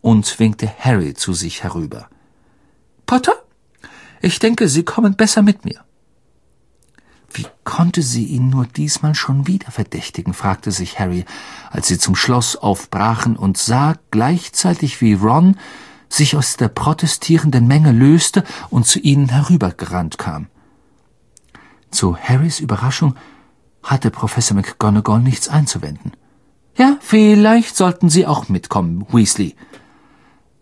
und 0.00 0.38
winkte 0.38 0.70
Harry 0.78 1.14
zu 1.14 1.34
sich 1.34 1.62
herüber. 1.62 2.08
Potter? 3.06 3.34
Ich 4.20 4.38
denke, 4.38 4.68
Sie 4.68 4.84
kommen 4.84 5.16
besser 5.16 5.42
mit 5.42 5.64
mir. 5.64 5.84
Wie 7.34 7.46
konnte 7.64 8.02
sie 8.02 8.26
ihn 8.26 8.50
nur 8.50 8.66
diesmal 8.66 9.14
schon 9.14 9.46
wieder 9.46 9.70
verdächtigen, 9.70 10.34
fragte 10.34 10.70
sich 10.70 10.98
Harry, 10.98 11.24
als 11.70 11.88
sie 11.88 11.98
zum 11.98 12.14
Schloss 12.14 12.56
aufbrachen 12.56 13.36
und 13.36 13.56
sah 13.56 13.94
gleichzeitig 14.10 15.00
wie 15.00 15.14
Ron 15.14 15.56
sich 16.10 16.36
aus 16.36 16.56
der 16.58 16.68
protestierenden 16.68 17.66
Menge 17.66 17.92
löste 17.92 18.44
und 18.68 18.86
zu 18.86 18.98
ihnen 18.98 19.30
herübergerannt 19.30 20.18
kam. 20.18 20.48
Zu 21.90 22.16
Harrys 22.16 22.60
Überraschung 22.60 23.14
hatte 23.82 24.10
Professor 24.10 24.54
McGonagall 24.54 25.20
nichts 25.20 25.48
einzuwenden. 25.48 26.12
Ja, 26.76 26.96
vielleicht 27.00 27.76
sollten 27.76 28.08
Sie 28.08 28.26
auch 28.26 28.48
mitkommen, 28.48 29.06
Weasley, 29.10 29.54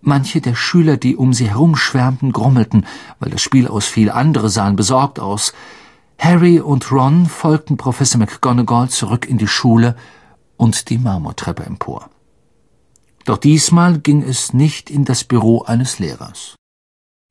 Manche 0.02 0.40
der 0.40 0.54
Schüler, 0.54 0.96
die 0.96 1.16
um 1.16 1.34
sie 1.34 1.50
herumschwärmten, 1.50 2.32
grummelten, 2.32 2.86
weil 3.18 3.30
das 3.30 3.42
Spiel 3.42 3.68
ausfiel, 3.68 4.10
andere 4.10 4.48
sahen 4.48 4.76
besorgt 4.76 5.20
aus. 5.20 5.52
Harry 6.18 6.58
und 6.58 6.90
Ron 6.90 7.26
folgten 7.26 7.76
Professor 7.76 8.18
McGonagall 8.18 8.88
zurück 8.88 9.28
in 9.28 9.36
die 9.36 9.46
Schule 9.46 9.96
und 10.56 10.88
die 10.88 10.98
Marmortreppe 10.98 11.64
empor. 11.64 12.08
Doch 13.26 13.36
diesmal 13.36 13.98
ging 13.98 14.22
es 14.22 14.54
nicht 14.54 14.88
in 14.88 15.04
das 15.04 15.24
Büro 15.24 15.62
eines 15.62 15.98
Lehrers. 15.98 16.56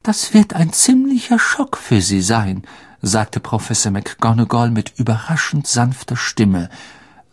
Das 0.03 0.33
wird 0.33 0.53
ein 0.53 0.71
ziemlicher 0.71 1.39
Schock 1.39 1.75
für 1.75 2.01
Sie 2.01 2.21
sein, 2.21 2.63
sagte 3.01 3.39
Professor 3.39 3.91
McGonagall 3.91 4.69
mit 4.69 4.93
überraschend 4.97 5.65
sanfter 5.65 6.15
Stimme, 6.15 6.69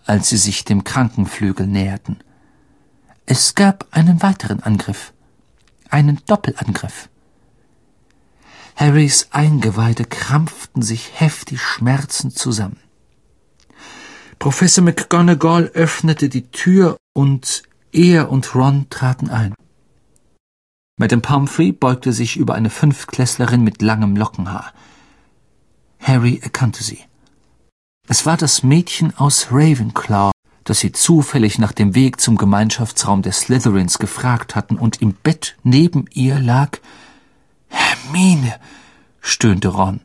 als 0.07 0.29
sie 0.29 0.37
sich 0.37 0.65
dem 0.65 0.85
Krankenflügel 0.85 1.67
näherten. 1.67 2.19
Es 3.27 3.55
gab 3.55 3.87
einen 3.91 4.23
weiteren 4.23 4.63
Angriff 4.63 5.13
einen 5.91 6.21
Doppelangriff. 6.27 7.09
Harrys 8.77 9.29
Eingeweide 9.31 10.05
krampften 10.05 10.83
sich 10.83 11.19
heftig 11.21 11.63
schmerzend 11.63 12.37
zusammen. 12.37 12.79
Professor 14.39 14.85
McGonagall 14.85 15.69
öffnete 15.69 16.29
die 16.29 16.51
Tür 16.51 16.99
und 17.15 17.63
er 17.93 18.31
und 18.31 18.55
Ron 18.55 18.87
traten 18.91 19.31
ein. 19.31 19.55
Madame 20.99 21.23
Pumphrey 21.23 21.73
beugte 21.73 22.13
sich 22.13 22.37
über 22.37 22.55
eine 22.55 22.71
Fünftklässlerin 22.71 23.63
mit 23.63 23.81
langem 23.81 24.17
Lockenhaar. 24.17 24.73
Harry 25.99 26.39
erkannte 26.43 26.85
sie. 26.85 27.01
Es 28.09 28.25
war 28.25 28.37
das 28.37 28.63
Mädchen 28.63 29.17
aus 29.17 29.49
Ravenclaw, 29.51 30.31
das 30.63 30.81
sie 30.81 30.93
zufällig 30.93 31.59
nach 31.59 31.73
dem 31.73 31.95
Weg 31.95 32.21
zum 32.21 32.37
Gemeinschaftsraum 32.37 33.23
der 33.23 33.33
Slytherins 33.33 33.99
gefragt 33.99 34.55
hatten, 34.55 34.77
und 34.77 35.03
im 35.03 35.15
Bett 35.15 35.57
neben 35.65 36.05
ihr 36.13 36.39
lag 36.39 36.79
Hermine, 37.69 38.55
stöhnte 39.21 39.69
Ron. 39.69 40.01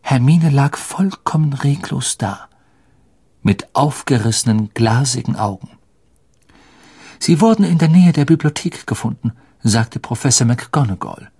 Hermine 0.00 0.50
lag 0.50 0.76
vollkommen 0.76 1.52
reglos 1.52 2.18
da, 2.18 2.48
mit 3.42 3.74
aufgerissenen, 3.74 4.70
glasigen 4.72 5.36
Augen. 5.36 5.70
Sie 7.18 7.40
wurden 7.40 7.64
in 7.64 7.78
der 7.78 7.88
Nähe 7.88 8.12
der 8.12 8.24
Bibliothek 8.24 8.86
gefunden, 8.86 9.32
sagte 9.62 9.98
Professor 9.98 10.46
McGonagall. 10.46 11.30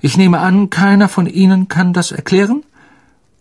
Ich 0.00 0.16
nehme 0.16 0.38
an, 0.38 0.70
keiner 0.70 1.08
von 1.08 1.26
Ihnen 1.26 1.68
kann 1.68 1.92
das 1.92 2.10
erklären? 2.10 2.64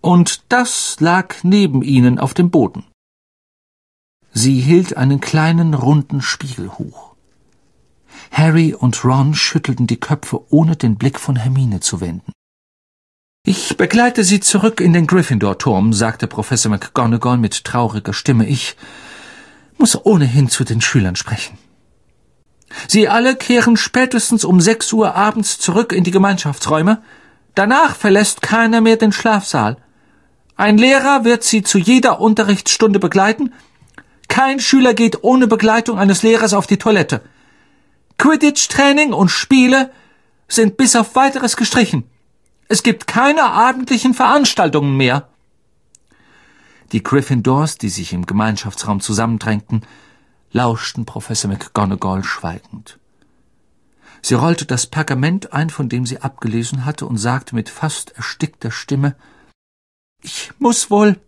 Und 0.07 0.43
das 0.47 1.01
lag 1.01 1.35
neben 1.43 1.81
ihnen 1.81 2.17
auf 2.17 2.33
dem 2.33 2.49
Boden. 2.49 2.85
Sie 4.31 4.61
hielt 4.61 4.95
einen 4.95 5.19
kleinen 5.19 5.73
runden 5.73 6.21
Spiegel 6.21 6.69
hoch. 6.69 7.17
Harry 8.31 8.73
und 8.73 9.03
Ron 9.03 9.33
schüttelten 9.33 9.85
die 9.85 9.99
Köpfe, 9.99 10.45
ohne 10.49 10.77
den 10.77 10.95
Blick 10.95 11.19
von 11.19 11.35
Hermine 11.35 11.81
zu 11.81 11.99
wenden. 11.99 12.31
Ich 13.45 13.75
begleite 13.75 14.23
Sie 14.23 14.39
zurück 14.39 14.79
in 14.79 14.93
den 14.93 15.07
Gryffindor-Turm, 15.07 15.91
sagte 15.91 16.27
Professor 16.27 16.71
McGonagall 16.71 17.37
mit 17.37 17.65
trauriger 17.65 18.13
Stimme. 18.13 18.47
Ich 18.47 18.77
muss 19.77 20.05
ohnehin 20.05 20.47
zu 20.47 20.63
den 20.63 20.79
Schülern 20.79 21.17
sprechen. 21.17 21.57
Sie 22.87 23.09
alle 23.09 23.35
kehren 23.35 23.75
spätestens 23.75 24.45
um 24.45 24.61
sechs 24.61 24.93
Uhr 24.93 25.15
abends 25.15 25.59
zurück 25.59 25.91
in 25.91 26.05
die 26.05 26.11
Gemeinschaftsräume. 26.11 27.03
Danach 27.55 27.93
verlässt 27.93 28.41
keiner 28.41 28.79
mehr 28.79 28.95
den 28.95 29.11
Schlafsaal. 29.11 29.75
Ein 30.57 30.79
Lehrer 30.79 31.23
wird 31.23 31.43
Sie 31.43 31.61
zu 31.61 31.77
jeder 31.77 32.19
Unterrichtsstunde 32.19 32.97
begleiten. 32.97 33.53
Kein 34.27 34.59
Schüler 34.59 34.95
geht 34.95 35.23
ohne 35.23 35.45
Begleitung 35.45 35.99
eines 35.99 36.23
Lehrers 36.23 36.53
auf 36.53 36.65
die 36.65 36.77
Toilette. 36.77 37.21
Quidditch-Training 38.17 39.13
und 39.13 39.29
Spiele 39.29 39.91
sind 40.47 40.75
bis 40.75 40.95
auf 40.95 41.15
weiteres 41.15 41.57
gestrichen. 41.57 42.05
Es 42.67 42.81
gibt 42.81 43.05
keine 43.05 43.43
abendlichen 43.43 44.15
Veranstaltungen 44.15 44.97
mehr. 44.97 45.29
Die 46.91 47.03
Gryffindors, 47.03 47.77
die 47.77 47.89
sich 47.89 48.11
im 48.13 48.25
Gemeinschaftsraum 48.25 48.99
zusammendrängten, 48.99 49.85
lauschten 50.51 51.05
Professor 51.05 51.51
McGonagall 51.51 52.23
schweigend. 52.23 52.97
Sie 54.23 54.33
rollte 54.33 54.65
das 54.65 54.87
Pergament 54.87 55.53
ein, 55.53 55.69
von 55.69 55.87
dem 55.87 56.07
sie 56.07 56.21
abgelesen 56.21 56.85
hatte, 56.85 57.05
und 57.05 57.17
sagte 57.17 57.53
mit 57.53 57.69
fast 57.69 58.17
erstickter 58.17 58.71
Stimme 58.71 59.15
Ich 60.21 60.51
muss 60.59 60.89
wohl 60.89 61.19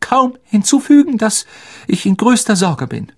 kaum 0.00 0.38
hinzufügen, 0.44 1.18
dass 1.18 1.46
ich 1.86 2.06
in 2.06 2.16
größter 2.16 2.56
Sorge 2.56 2.86
bin. 2.86 3.12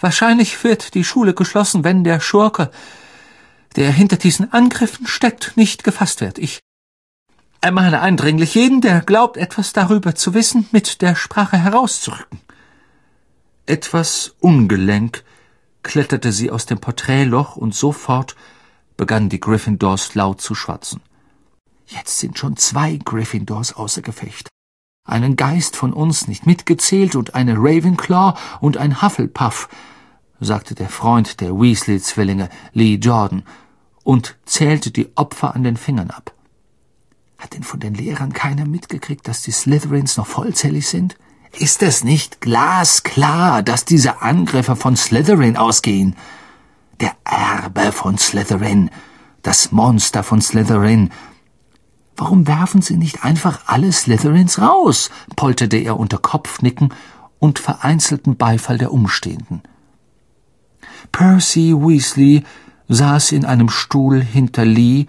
Wahrscheinlich 0.00 0.62
wird 0.64 0.94
die 0.94 1.04
Schule 1.04 1.34
geschlossen, 1.34 1.84
wenn 1.84 2.04
der 2.04 2.20
Schurke, 2.20 2.70
der 3.76 3.92
hinter 3.92 4.16
diesen 4.16 4.52
Angriffen 4.52 5.06
steckt, 5.06 5.56
nicht 5.56 5.84
gefasst 5.84 6.20
wird. 6.20 6.38
Ich 6.38 6.60
ermahne 7.60 8.00
eindringlich 8.00 8.54
jeden, 8.54 8.80
der 8.80 9.00
glaubt, 9.02 9.36
etwas 9.36 9.72
darüber 9.72 10.14
zu 10.14 10.32
wissen, 10.32 10.66
mit 10.72 11.02
der 11.02 11.14
Sprache 11.14 11.58
herauszurücken. 11.58 12.40
Etwas 13.66 14.34
ungelenk 14.40 15.22
kletterte 15.82 16.32
sie 16.32 16.50
aus 16.50 16.66
dem 16.66 16.80
Porträtloch 16.80 17.56
und 17.56 17.74
sofort 17.74 18.36
begannen 18.96 19.28
die 19.28 19.40
Gryffindors 19.40 20.14
laut 20.14 20.40
zu 20.40 20.54
schwatzen. 20.54 21.02
Jetzt 21.90 22.18
sind 22.20 22.38
schon 22.38 22.56
zwei 22.56 22.98
Gryffindors 23.04 23.72
außer 23.72 24.00
Gefecht. 24.00 24.48
Einen 25.04 25.34
Geist 25.34 25.74
von 25.74 25.92
uns 25.92 26.28
nicht 26.28 26.46
mitgezählt 26.46 27.16
und 27.16 27.34
eine 27.34 27.56
Ravenclaw 27.56 28.38
und 28.60 28.76
ein 28.76 29.02
Hufflepuff, 29.02 29.68
sagte 30.38 30.74
der 30.74 30.88
Freund 30.88 31.40
der 31.40 31.50
Weasley-Zwillinge, 31.50 32.48
Lee 32.72 32.94
Jordan, 32.94 33.42
und 34.04 34.38
zählte 34.46 34.92
die 34.92 35.10
Opfer 35.16 35.54
an 35.54 35.64
den 35.64 35.76
Fingern 35.76 36.10
ab. 36.10 36.32
Hat 37.38 37.54
denn 37.54 37.64
von 37.64 37.80
den 37.80 37.94
Lehrern 37.94 38.32
keiner 38.32 38.66
mitgekriegt, 38.66 39.26
dass 39.26 39.42
die 39.42 39.50
Slytherins 39.50 40.16
noch 40.16 40.26
vollzählig 40.26 40.86
sind? 40.86 41.16
Ist 41.58 41.82
es 41.82 42.04
nicht 42.04 42.40
glasklar, 42.40 43.62
dass 43.62 43.84
diese 43.84 44.22
Angriffe 44.22 44.76
von 44.76 44.96
Slytherin 44.96 45.56
ausgehen? 45.56 46.14
Der 47.00 47.16
Erbe 47.24 47.92
von 47.92 48.16
Slytherin, 48.16 48.90
das 49.42 49.72
Monster 49.72 50.22
von 50.22 50.40
Slytherin. 50.40 51.10
Warum 52.16 52.46
werfen 52.46 52.82
Sie 52.82 52.96
nicht 52.96 53.24
einfach 53.24 53.60
alle 53.66 53.90
Slytherins 53.92 54.60
raus? 54.60 55.10
polterte 55.36 55.78
er 55.78 55.98
unter 55.98 56.18
Kopfnicken 56.18 56.92
und 57.38 57.58
vereinzelten 57.58 58.36
Beifall 58.36 58.78
der 58.78 58.92
Umstehenden. 58.92 59.62
Percy 61.12 61.74
Weasley 61.74 62.44
saß 62.88 63.32
in 63.32 63.44
einem 63.44 63.70
Stuhl 63.70 64.20
hinter 64.20 64.64
Lee, 64.64 65.06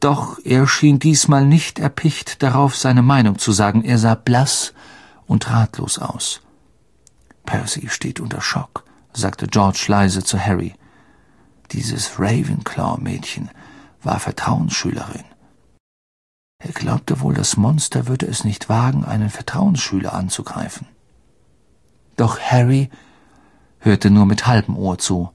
doch 0.00 0.38
er 0.44 0.66
schien 0.66 0.98
diesmal 0.98 1.44
nicht 1.44 1.78
erpicht 1.78 2.42
darauf, 2.42 2.76
seine 2.76 3.02
Meinung 3.02 3.38
zu 3.38 3.52
sagen. 3.52 3.84
Er 3.84 3.98
sah 3.98 4.14
blass 4.14 4.72
und 5.26 5.50
ratlos 5.50 5.98
aus. 5.98 6.40
Percy 7.44 7.88
steht 7.90 8.18
unter 8.18 8.40
Schock, 8.40 8.84
sagte 9.12 9.46
George 9.46 9.84
leise 9.88 10.24
zu 10.24 10.38
Harry. 10.38 10.74
Dieses 11.72 12.18
Ravenclaw-Mädchen 12.18 13.50
war 14.02 14.18
Vertrauensschülerin. 14.18 15.24
Er 16.60 16.72
glaubte 16.72 17.20
wohl, 17.20 17.34
das 17.34 17.56
Monster 17.56 18.06
würde 18.06 18.26
es 18.26 18.44
nicht 18.44 18.68
wagen, 18.68 19.04
einen 19.04 19.30
Vertrauensschüler 19.30 20.12
anzugreifen. 20.12 20.86
Doch 22.16 22.38
Harry 22.38 22.90
hörte 23.80 24.10
nur 24.10 24.26
mit 24.26 24.46
halbem 24.46 24.76
Ohr 24.76 24.98
zu. 24.98 25.30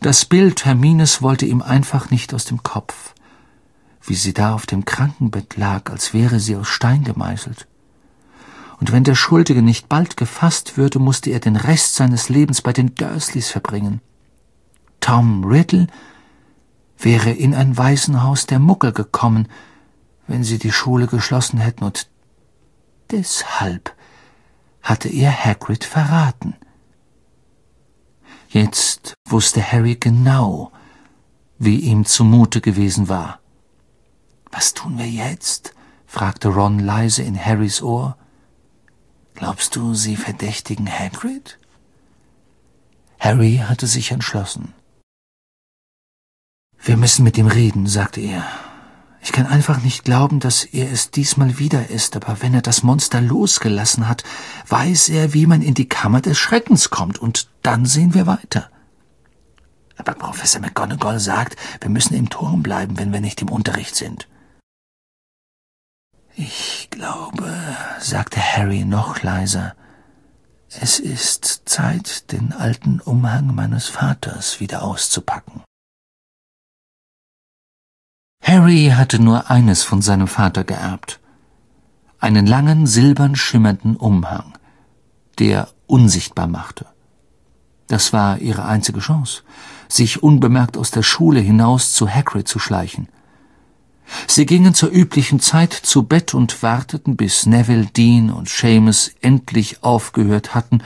Das 0.00 0.26
Bild 0.26 0.64
Hermines 0.64 1.22
wollte 1.22 1.46
ihm 1.46 1.62
einfach 1.62 2.10
nicht 2.10 2.34
aus 2.34 2.44
dem 2.44 2.62
Kopf, 2.62 3.14
wie 4.02 4.14
sie 4.14 4.34
da 4.34 4.54
auf 4.54 4.66
dem 4.66 4.84
Krankenbett 4.84 5.56
lag, 5.56 5.90
als 5.90 6.12
wäre 6.12 6.40
sie 6.40 6.56
aus 6.56 6.68
Stein 6.68 7.02
gemeißelt 7.02 7.66
und 8.78 8.92
wenn 8.92 9.04
der 9.04 9.14
Schuldige 9.14 9.62
nicht 9.62 9.88
bald 9.88 10.16
gefasst 10.16 10.76
würde, 10.76 10.98
musste 10.98 11.30
er 11.30 11.40
den 11.40 11.56
Rest 11.56 11.94
seines 11.94 12.28
Lebens 12.28 12.60
bei 12.62 12.72
den 12.72 12.94
Dursleys 12.94 13.48
verbringen. 13.48 14.00
Tom 15.00 15.44
Riddle 15.44 15.86
wäre 16.98 17.30
in 17.30 17.54
ein 17.54 17.76
Waisenhaus 17.76 18.46
der 18.46 18.58
Muckel 18.58 18.92
gekommen, 18.92 19.48
wenn 20.26 20.44
sie 20.44 20.58
die 20.58 20.72
Schule 20.72 21.06
geschlossen 21.06 21.58
hätten, 21.58 21.84
und 21.84 22.08
deshalb 23.10 23.94
hatte 24.82 25.08
er 25.08 25.32
Hagrid 25.32 25.84
verraten. 25.84 26.54
Jetzt 28.48 29.14
wusste 29.28 29.60
Harry 29.60 29.96
genau, 29.96 30.72
wie 31.58 31.80
ihm 31.80 32.04
zumute 32.04 32.60
gewesen 32.60 33.08
war. 33.08 33.40
Was 34.50 34.74
tun 34.74 34.98
wir 34.98 35.08
jetzt? 35.08 35.74
fragte 36.06 36.48
Ron 36.48 36.78
leise 36.78 37.22
in 37.22 37.38
Harrys 37.38 37.82
Ohr. 37.82 38.16
Glaubst 39.34 39.76
du, 39.76 39.94
sie 39.94 40.16
verdächtigen 40.16 40.88
Hagrid? 40.90 41.58
Harry 43.18 43.62
hatte 43.66 43.86
sich 43.86 44.12
entschlossen. 44.12 44.72
Wir 46.78 46.96
müssen 46.96 47.24
mit 47.24 47.36
ihm 47.36 47.48
reden, 47.48 47.86
sagte 47.86 48.20
er. 48.20 48.46
Ich 49.26 49.32
kann 49.32 49.48
einfach 49.48 49.82
nicht 49.82 50.04
glauben, 50.04 50.38
dass 50.38 50.62
er 50.62 50.88
es 50.88 51.10
diesmal 51.10 51.58
wieder 51.58 51.90
ist, 51.90 52.14
aber 52.14 52.42
wenn 52.42 52.54
er 52.54 52.62
das 52.62 52.84
Monster 52.84 53.20
losgelassen 53.20 54.08
hat, 54.08 54.22
weiß 54.68 55.08
er, 55.08 55.34
wie 55.34 55.46
man 55.46 55.62
in 55.62 55.74
die 55.74 55.88
Kammer 55.88 56.20
des 56.20 56.38
Schreckens 56.38 56.90
kommt, 56.90 57.18
und 57.18 57.48
dann 57.62 57.86
sehen 57.86 58.14
wir 58.14 58.28
weiter. 58.28 58.70
Aber 59.96 60.14
Professor 60.14 60.60
McGonagall 60.60 61.18
sagt, 61.18 61.56
wir 61.80 61.90
müssen 61.90 62.14
im 62.14 62.30
Turm 62.30 62.62
bleiben, 62.62 63.00
wenn 63.00 63.12
wir 63.12 63.20
nicht 63.20 63.42
im 63.42 63.48
Unterricht 63.48 63.96
sind. 63.96 64.28
Ich 66.36 66.86
glaube, 66.92 67.52
sagte 67.98 68.40
Harry 68.40 68.84
noch 68.84 69.24
leiser, 69.24 69.74
es 70.68 71.00
ist 71.00 71.62
Zeit, 71.64 72.30
den 72.30 72.52
alten 72.52 73.00
Umhang 73.00 73.52
meines 73.56 73.88
Vaters 73.88 74.60
wieder 74.60 74.84
auszupacken. 74.84 75.65
Harry 78.46 78.92
hatte 78.94 79.18
nur 79.18 79.50
eines 79.50 79.82
von 79.82 80.02
seinem 80.02 80.28
Vater 80.28 80.62
geerbt, 80.62 81.18
einen 82.20 82.46
langen, 82.46 82.86
silbern 82.86 83.34
schimmernden 83.34 83.96
Umhang, 83.96 84.52
der 85.40 85.66
unsichtbar 85.88 86.46
machte. 86.46 86.86
Das 87.88 88.12
war 88.12 88.38
ihre 88.38 88.64
einzige 88.64 89.00
Chance, 89.00 89.42
sich 89.88 90.22
unbemerkt 90.22 90.76
aus 90.76 90.92
der 90.92 91.02
Schule 91.02 91.40
hinaus 91.40 91.92
zu 91.92 92.08
Hagrid 92.08 92.46
zu 92.46 92.60
schleichen. 92.60 93.08
Sie 94.28 94.46
gingen 94.46 94.74
zur 94.74 94.92
üblichen 94.92 95.40
Zeit 95.40 95.72
zu 95.72 96.04
Bett 96.04 96.32
und 96.32 96.62
warteten, 96.62 97.16
bis 97.16 97.46
Neville, 97.46 97.86
Dean 97.86 98.30
und 98.30 98.48
Seamus 98.48 99.10
endlich 99.22 99.82
aufgehört 99.82 100.54
hatten, 100.54 100.84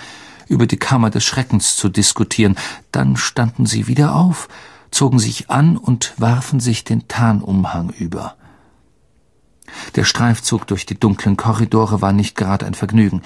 über 0.49 0.67
die 0.67 0.79
Kammer 0.79 1.11
des 1.11 1.25
Schreckens 1.25 1.77
zu 1.77 1.91
diskutieren. 1.91 2.57
Dann 2.91 3.19
standen 3.19 3.67
sie 3.67 3.87
wieder 3.87 4.15
auf, 4.15 4.49
zogen 4.91 5.19
sich 5.19 5.51
an 5.51 5.77
und 5.77 6.15
warfen 6.19 6.61
sich 6.61 6.85
den 6.85 7.09
Tarnumhang 7.09 7.91
über. 7.91 8.37
Der 9.95 10.05
Streifzug 10.05 10.67
durch 10.67 10.87
die 10.87 10.99
dunklen 10.99 11.37
Korridore 11.37 12.03
war 12.03 12.13
nicht 12.13 12.37
gerade 12.37 12.67
ein 12.67 12.75
Vergnügen. 12.75 13.23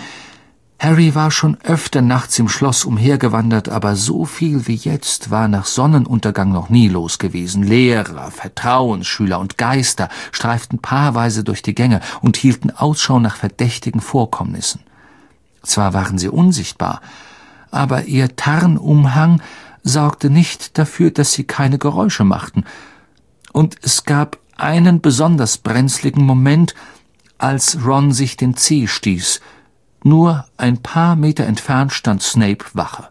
Harry 0.79 1.15
war 1.15 1.31
schon 1.31 1.57
öfter 1.63 2.03
nachts 2.03 2.39
im 2.39 2.49
Schloss 2.49 2.85
umhergewandert, 2.85 3.69
aber 3.69 3.97
so 3.97 4.25
viel 4.25 4.67
wie 4.67 4.75
jetzt 4.75 5.31
war 5.31 5.49
nach 5.49 5.65
Sonnenuntergang 5.65 6.53
noch 6.53 6.69
nie 6.69 6.89
los 6.89 7.19
gewesen. 7.19 7.63
Lehrer, 7.63 8.31
Vertrauensschüler 8.31 9.39
und 9.39 9.57
Geister 9.57 10.09
streiften 10.33 10.81
paarweise 10.81 11.45
durch 11.45 11.63
die 11.63 11.75
Gänge 11.75 12.01
und 12.21 12.37
hielten 12.37 12.71
Ausschau 12.71 13.19
nach 13.19 13.37
verdächtigen 13.37 14.01
Vorkommnissen. 14.01 14.81
Zwar 15.63 15.95
waren 15.95 16.19
sie 16.19 16.29
unsichtbar, 16.29 17.01
aber 17.71 18.05
ihr 18.05 18.37
Tarnumhang 18.37 19.41
sorgte 19.85 20.31
nicht 20.31 20.77
dafür, 20.79 21.13
dass 21.13 21.33
sie 21.33 21.45
keine 21.45 21.79
Geräusche 21.79 22.25
machten. 22.25 22.65
Und 23.53 23.77
es 23.83 24.05
gab 24.05 24.39
einen 24.57 25.01
besonders 25.01 25.59
brenzligen 25.59 26.25
Moment, 26.25 26.75
als 27.39 27.85
Ron 27.85 28.13
sich 28.13 28.37
den 28.37 28.57
Zeh 28.57 28.89
stieß. 28.89 29.41
Nur 30.03 30.47
ein 30.57 30.79
paar 30.79 31.15
Meter 31.15 31.45
entfernt 31.45 31.93
stand 31.93 32.23
Snape 32.23 32.65
Wache. 32.73 33.11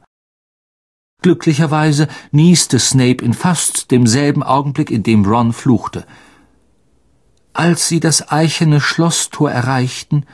Glücklicherweise 1.21 2.07
nieste 2.31 2.79
Snape 2.79 3.23
in 3.23 3.33
fast 3.33 3.91
demselben 3.91 4.43
Augenblick, 4.43 4.91
in 4.91 5.03
dem 5.03 5.25
Ron 5.25 5.53
fluchte. 5.53 6.05
Als 7.53 7.87
sie 7.87 7.99
das 7.99 8.29
eichene 8.29 8.81
Schlosstor 8.81 9.49
erreichten, 9.49 10.25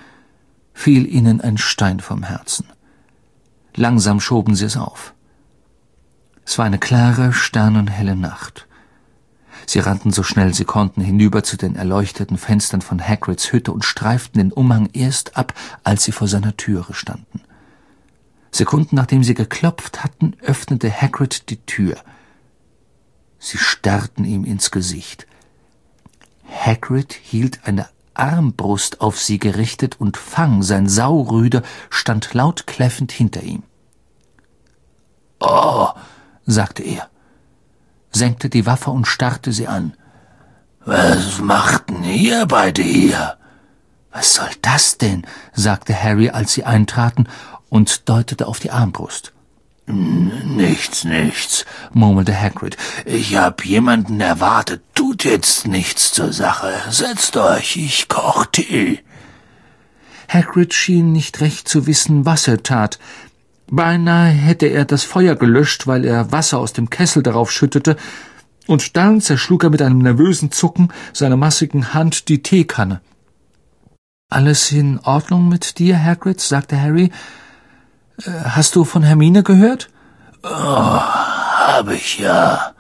fiel 0.74 1.06
ihnen 1.06 1.42
ein 1.42 1.58
Stein 1.58 2.00
vom 2.00 2.24
Herzen. 2.24 2.66
Langsam 3.76 4.20
schoben 4.20 4.56
sie 4.56 4.66
es 4.66 4.78
auf. 4.78 5.14
Es 6.50 6.58
war 6.58 6.66
eine 6.66 6.80
klare, 6.80 7.32
sternenhelle 7.32 8.16
Nacht. 8.16 8.68
Sie 9.68 9.78
rannten 9.78 10.12
so 10.12 10.24
schnell 10.24 10.52
sie 10.52 10.66
konnten 10.66 11.00
hinüber 11.00 11.44
zu 11.44 11.58
den 11.58 11.76
erleuchteten 11.76 12.40
Fenstern 12.40 12.82
von 12.82 13.00
Hagrids 13.08 13.54
Hütte 13.54 13.72
und 13.72 13.86
streiften 13.86 14.40
den 14.40 14.52
Umhang 14.52 14.90
erst 14.94 15.38
ab, 15.38 15.54
als 15.84 16.06
sie 16.06 16.12
vor 16.12 16.28
seiner 16.28 16.58
Türe 16.58 16.96
standen. 16.96 17.42
Sekunden 18.50 18.96
nachdem 18.96 19.24
sie 19.24 19.36
geklopft 19.36 20.04
hatten, 20.04 20.36
öffnete 20.42 20.92
Hagrid 20.92 21.52
die 21.52 21.64
Tür. 21.68 21.98
Sie 23.38 23.60
starrten 23.60 24.26
ihm 24.26 24.44
ins 24.44 24.72
Gesicht. 24.72 25.28
Hagrid 26.50 27.14
hielt 27.14 27.60
eine 27.68 27.88
Armbrust 28.16 29.02
auf 29.02 29.20
sie 29.20 29.38
gerichtet 29.38 30.02
und 30.02 30.18
Fang, 30.18 30.64
sein 30.64 30.90
Saurüde, 30.90 31.62
stand 31.92 32.34
laut 32.34 32.66
kläffend 32.66 33.12
hinter 33.12 33.44
ihm. 33.44 33.62
Oh, 35.40 35.90
sagte 36.50 36.84
er 36.84 37.10
senkte 38.12 38.50
die 38.50 38.66
Waffe 38.66 38.92
und 38.92 39.08
starrte 39.08 39.52
sie 39.52 39.68
an. 39.68 39.94
Was 40.86 41.40
macht 41.40 41.90
denn 41.90 42.04
ihr 42.04 42.46
beide 42.46 42.82
hier? 42.82 43.38
Was 44.12 44.36
soll 44.36 44.50
das 44.62 44.98
denn? 44.98 45.26
sagte 45.54 45.94
Harry, 45.94 46.30
als 46.30 46.54
sie 46.54 46.64
eintraten, 46.64 47.28
und 47.70 48.10
deutete 48.10 48.48
auf 48.48 48.60
die 48.60 48.72
Armbrust. 48.72 49.32
Nichts, 49.86 51.04
nichts, 51.04 51.66
murmelte 51.94 52.40
Hagrid. 52.40 52.78
Ich 53.06 53.36
hab 53.36 53.66
jemanden 53.66 54.22
erwartet. 54.22 54.84
Tut 54.94 55.24
jetzt 55.24 55.68
nichts 55.68 56.12
zur 56.12 56.32
Sache. 56.34 56.74
Setzt 56.90 57.38
euch, 57.38 57.76
ich 57.76 58.08
koch 58.08 58.46
Tee. 58.48 59.04
Hagrid 60.28 60.74
schien 60.74 61.12
nicht 61.12 61.42
recht 61.42 61.68
zu 61.68 61.88
wissen, 61.88 62.26
was 62.26 62.48
er 62.48 62.62
tat. 62.62 63.00
Beinahe 63.72 64.30
hätte 64.30 64.66
er 64.66 64.86
das 64.86 65.04
Feuer 65.04 65.36
gelöscht, 65.36 65.86
weil 65.86 66.06
er 66.06 66.32
Wasser 66.32 66.60
aus 66.60 66.74
dem 66.74 66.90
Kessel 66.90 67.24
darauf 67.24 67.52
schüttete, 67.52 67.98
und 68.68 68.98
dann 68.98 69.22
zerschlug 69.22 69.64
er 69.64 69.70
mit 69.70 69.82
einem 69.82 70.00
nervösen 70.00 70.52
Zucken 70.52 70.90
seiner 71.14 71.38
massigen 71.38 71.94
Hand 71.94 72.30
die 72.30 72.44
Teekanne. 72.44 73.02
Alles 74.30 74.72
in 74.72 75.00
Ordnung 75.00 75.50
mit 75.50 75.80
dir, 75.80 76.04
Hagrid? 76.04 76.40
sagte 76.40 76.80
Harry. 76.80 77.12
Äh, 78.24 78.32
hast 78.44 78.76
du 78.76 78.84
von 78.84 79.02
Hermine 79.02 79.42
gehört? 79.42 79.90
Oh, 80.44 80.50
hab 80.50 81.90
ich 81.92 82.20
ja, 82.20 82.74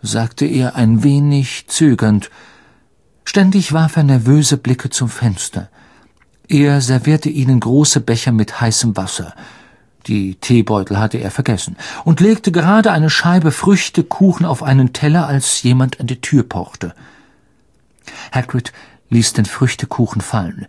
sagte 0.00 0.46
er 0.46 0.76
ein 0.76 1.02
wenig 1.02 1.66
zögernd. 1.68 2.30
Ständig 3.24 3.74
warf 3.74 3.96
er 3.96 4.04
nervöse 4.04 4.56
Blicke 4.56 4.88
zum 4.88 5.10
Fenster. 5.10 5.68
Er 6.48 6.80
servierte 6.80 7.28
ihnen 7.28 7.60
große 7.60 8.00
Becher 8.00 8.32
mit 8.32 8.62
heißem 8.62 8.96
Wasser 8.96 9.34
die 10.08 10.34
Teebeutel 10.36 10.98
hatte 10.98 11.18
er 11.18 11.30
vergessen, 11.30 11.76
und 12.04 12.20
legte 12.20 12.50
gerade 12.50 12.90
eine 12.90 13.10
Scheibe 13.10 13.52
Früchtekuchen 13.52 14.46
auf 14.46 14.62
einen 14.62 14.92
Teller, 14.92 15.28
als 15.28 15.62
jemand 15.62 16.00
an 16.00 16.06
die 16.06 16.20
Tür 16.20 16.42
pochte. 16.42 16.94
Hagrid 18.32 18.72
ließ 19.10 19.34
den 19.34 19.44
Früchtekuchen 19.44 20.20
fallen. 20.20 20.66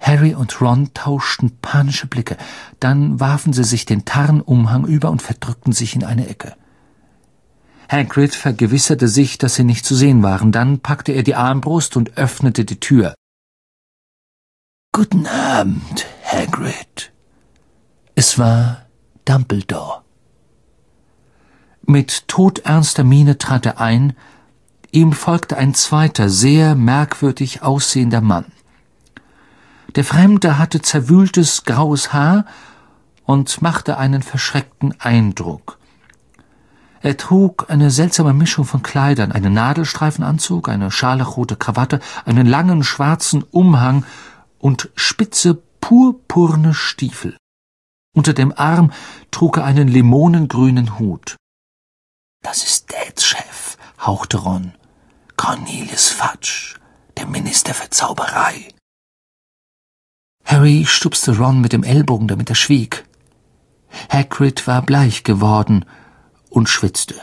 Harry 0.00 0.34
und 0.34 0.60
Ron 0.60 0.90
tauschten 0.94 1.58
panische 1.62 2.08
Blicke, 2.08 2.36
dann 2.80 3.20
warfen 3.20 3.52
sie 3.52 3.64
sich 3.64 3.86
den 3.86 4.04
Tarnumhang 4.04 4.84
über 4.84 5.10
und 5.10 5.22
verdrückten 5.22 5.72
sich 5.72 5.94
in 5.94 6.02
eine 6.04 6.28
Ecke. 6.28 6.54
Hagrid 7.88 8.34
vergewisserte 8.34 9.06
sich, 9.06 9.38
dass 9.38 9.54
sie 9.54 9.64
nicht 9.64 9.84
zu 9.84 9.94
sehen 9.94 10.22
waren, 10.22 10.50
dann 10.50 10.80
packte 10.80 11.12
er 11.12 11.22
die 11.22 11.36
Armbrust 11.36 11.96
und 11.96 12.16
öffnete 12.16 12.64
die 12.64 12.80
Tür. 12.80 13.14
Guten 14.92 15.26
Abend, 15.26 16.06
Hagrid, 16.24 17.12
es 18.14 18.38
war 18.38 18.82
Dumbledore. 19.24 20.02
Mit 21.86 22.28
todernster 22.28 23.04
Miene 23.04 23.38
trat 23.38 23.66
er 23.66 23.80
ein, 23.80 24.14
ihm 24.90 25.12
folgte 25.12 25.56
ein 25.56 25.74
zweiter, 25.74 26.28
sehr 26.28 26.74
merkwürdig 26.74 27.62
aussehender 27.62 28.20
Mann. 28.20 28.46
Der 29.96 30.04
Fremde 30.04 30.58
hatte 30.58 30.80
zerwühltes 30.80 31.64
graues 31.64 32.12
Haar 32.12 32.46
und 33.24 33.62
machte 33.62 33.98
einen 33.98 34.22
verschreckten 34.22 34.94
Eindruck. 35.00 35.78
Er 37.00 37.16
trug 37.16 37.66
eine 37.68 37.90
seltsame 37.90 38.32
Mischung 38.32 38.64
von 38.64 38.82
Kleidern, 38.82 39.32
einen 39.32 39.52
Nadelstreifenanzug, 39.54 40.68
eine 40.68 40.90
scharlachrote 40.90 41.56
Krawatte, 41.56 41.98
einen 42.24 42.46
langen 42.46 42.84
schwarzen 42.84 43.42
Umhang 43.42 44.04
und 44.58 44.90
spitze 44.94 45.60
purpurne 45.80 46.74
Stiefel. 46.74 47.36
Unter 48.14 48.34
dem 48.34 48.52
Arm 48.56 48.92
trug 49.30 49.56
er 49.56 49.64
einen 49.64 49.88
limonengrünen 49.88 50.98
Hut. 50.98 51.36
Das 52.42 52.62
ist 52.64 52.92
Dads 52.92 53.24
Chef, 53.24 53.78
hauchte 54.00 54.38
Ron. 54.38 54.74
Cornelius 55.36 56.10
Fudge, 56.10 56.78
der 57.16 57.26
Minister 57.26 57.72
für 57.72 57.88
Zauberei. 57.88 58.68
Harry 60.44 60.84
stupste 60.86 61.38
Ron 61.38 61.60
mit 61.60 61.72
dem 61.72 61.84
Ellbogen, 61.84 62.28
damit 62.28 62.50
er 62.50 62.54
schwieg. 62.54 63.06
Hagrid 64.10 64.66
war 64.66 64.82
bleich 64.82 65.24
geworden 65.24 65.86
und 66.50 66.68
schwitzte. 66.68 67.14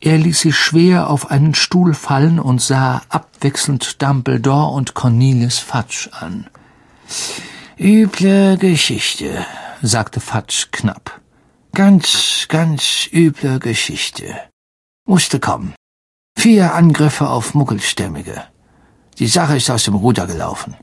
Er 0.00 0.18
ließ 0.18 0.40
sich 0.40 0.56
schwer 0.56 1.08
auf 1.08 1.30
einen 1.30 1.54
Stuhl 1.54 1.94
fallen 1.94 2.40
und 2.40 2.60
sah 2.60 3.02
abwechselnd 3.08 4.02
Dumbledore 4.02 4.72
und 4.72 4.94
Cornelius 4.94 5.60
Fudge 5.60 6.08
an. 6.12 6.50
Üble 7.82 8.58
Geschichte, 8.58 9.44
sagte 9.82 10.20
Fatsch 10.20 10.68
knapp. 10.70 11.20
Ganz, 11.74 12.46
ganz 12.48 13.08
üble 13.12 13.58
Geschichte. 13.58 14.36
Musste 15.04 15.40
kommen. 15.40 15.74
Vier 16.38 16.74
Angriffe 16.74 17.28
auf 17.28 17.54
Muggelstämmige. 17.54 18.44
Die 19.18 19.26
Sache 19.26 19.56
ist 19.56 19.68
aus 19.68 19.82
dem 19.82 19.96
Ruder 19.96 20.28
gelaufen. 20.28 20.76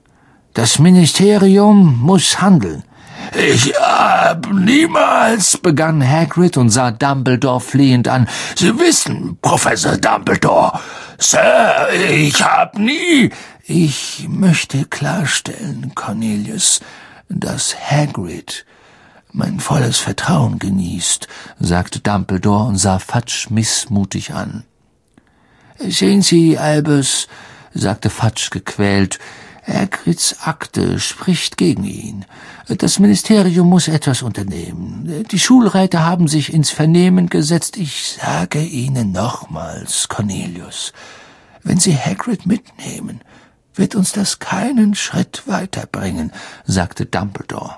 Das 0.54 0.78
Ministerium 0.78 1.98
muss 2.02 2.42
handeln. 2.42 2.84
Ich 3.34 3.74
hab 3.80 4.52
niemals, 4.52 5.58
begann 5.58 6.06
Hagrid 6.06 6.58
und 6.58 6.70
sah 6.70 6.92
Dumbledore 6.92 7.62
flehend 7.62 8.10
an. 8.10 8.28
Sie 8.56 8.78
wissen, 8.78 9.38
Professor 9.42 9.96
Dumbledore. 9.96 10.78
Sir, 11.18 11.88
ich 12.10 12.44
hab 12.44 12.78
nie. 12.78 13.30
Ich 13.72 14.26
möchte 14.28 14.86
klarstellen, 14.86 15.92
Cornelius, 15.94 16.80
dass 17.30 17.76
Hagrid 17.80 18.66
mein 19.32 19.60
volles 19.60 20.00
Vertrauen 20.00 20.58
genießt, 20.58 21.28
sagte 21.60 22.00
Dumbledore 22.00 22.66
und 22.66 22.78
sah 22.78 22.98
Fatsch 22.98 23.52
missmutig 23.52 24.34
an. 24.34 24.64
Sehen 25.78 26.24
Sie, 26.24 26.58
Albus, 26.58 27.28
sagte 27.72 28.10
Fatsch 28.10 28.50
gequält, 28.50 29.20
Hagrids 29.68 30.38
Akte 30.42 31.00
spricht 31.00 31.56
gegen 31.58 31.84
ihn. 31.84 32.26
Das 32.70 32.98
Ministerium 32.98 33.70
muss 33.70 33.88
etwas 33.88 34.24
unternehmen. 34.24 35.26
Die 35.30 35.40
Schulreiter 35.40 36.04
haben 36.04 36.28
sich 36.28 36.52
ins 36.52 36.72
Vernehmen 36.72 37.30
gesetzt. 37.30 37.78
Ich 37.78 38.18
sage 38.20 38.64
Ihnen 38.64 39.12
nochmals, 39.12 40.08
Cornelius, 40.08 40.92
wenn 41.62 41.80
Sie 41.80 41.96
Hagrid 41.96 42.48
mitnehmen, 42.48 43.22
wird 43.80 43.96
uns 43.96 44.12
das 44.12 44.40
keinen 44.40 44.94
Schritt 44.94 45.44
weiterbringen, 45.48 46.32
sagte 46.66 47.06
Dumbledore. 47.06 47.78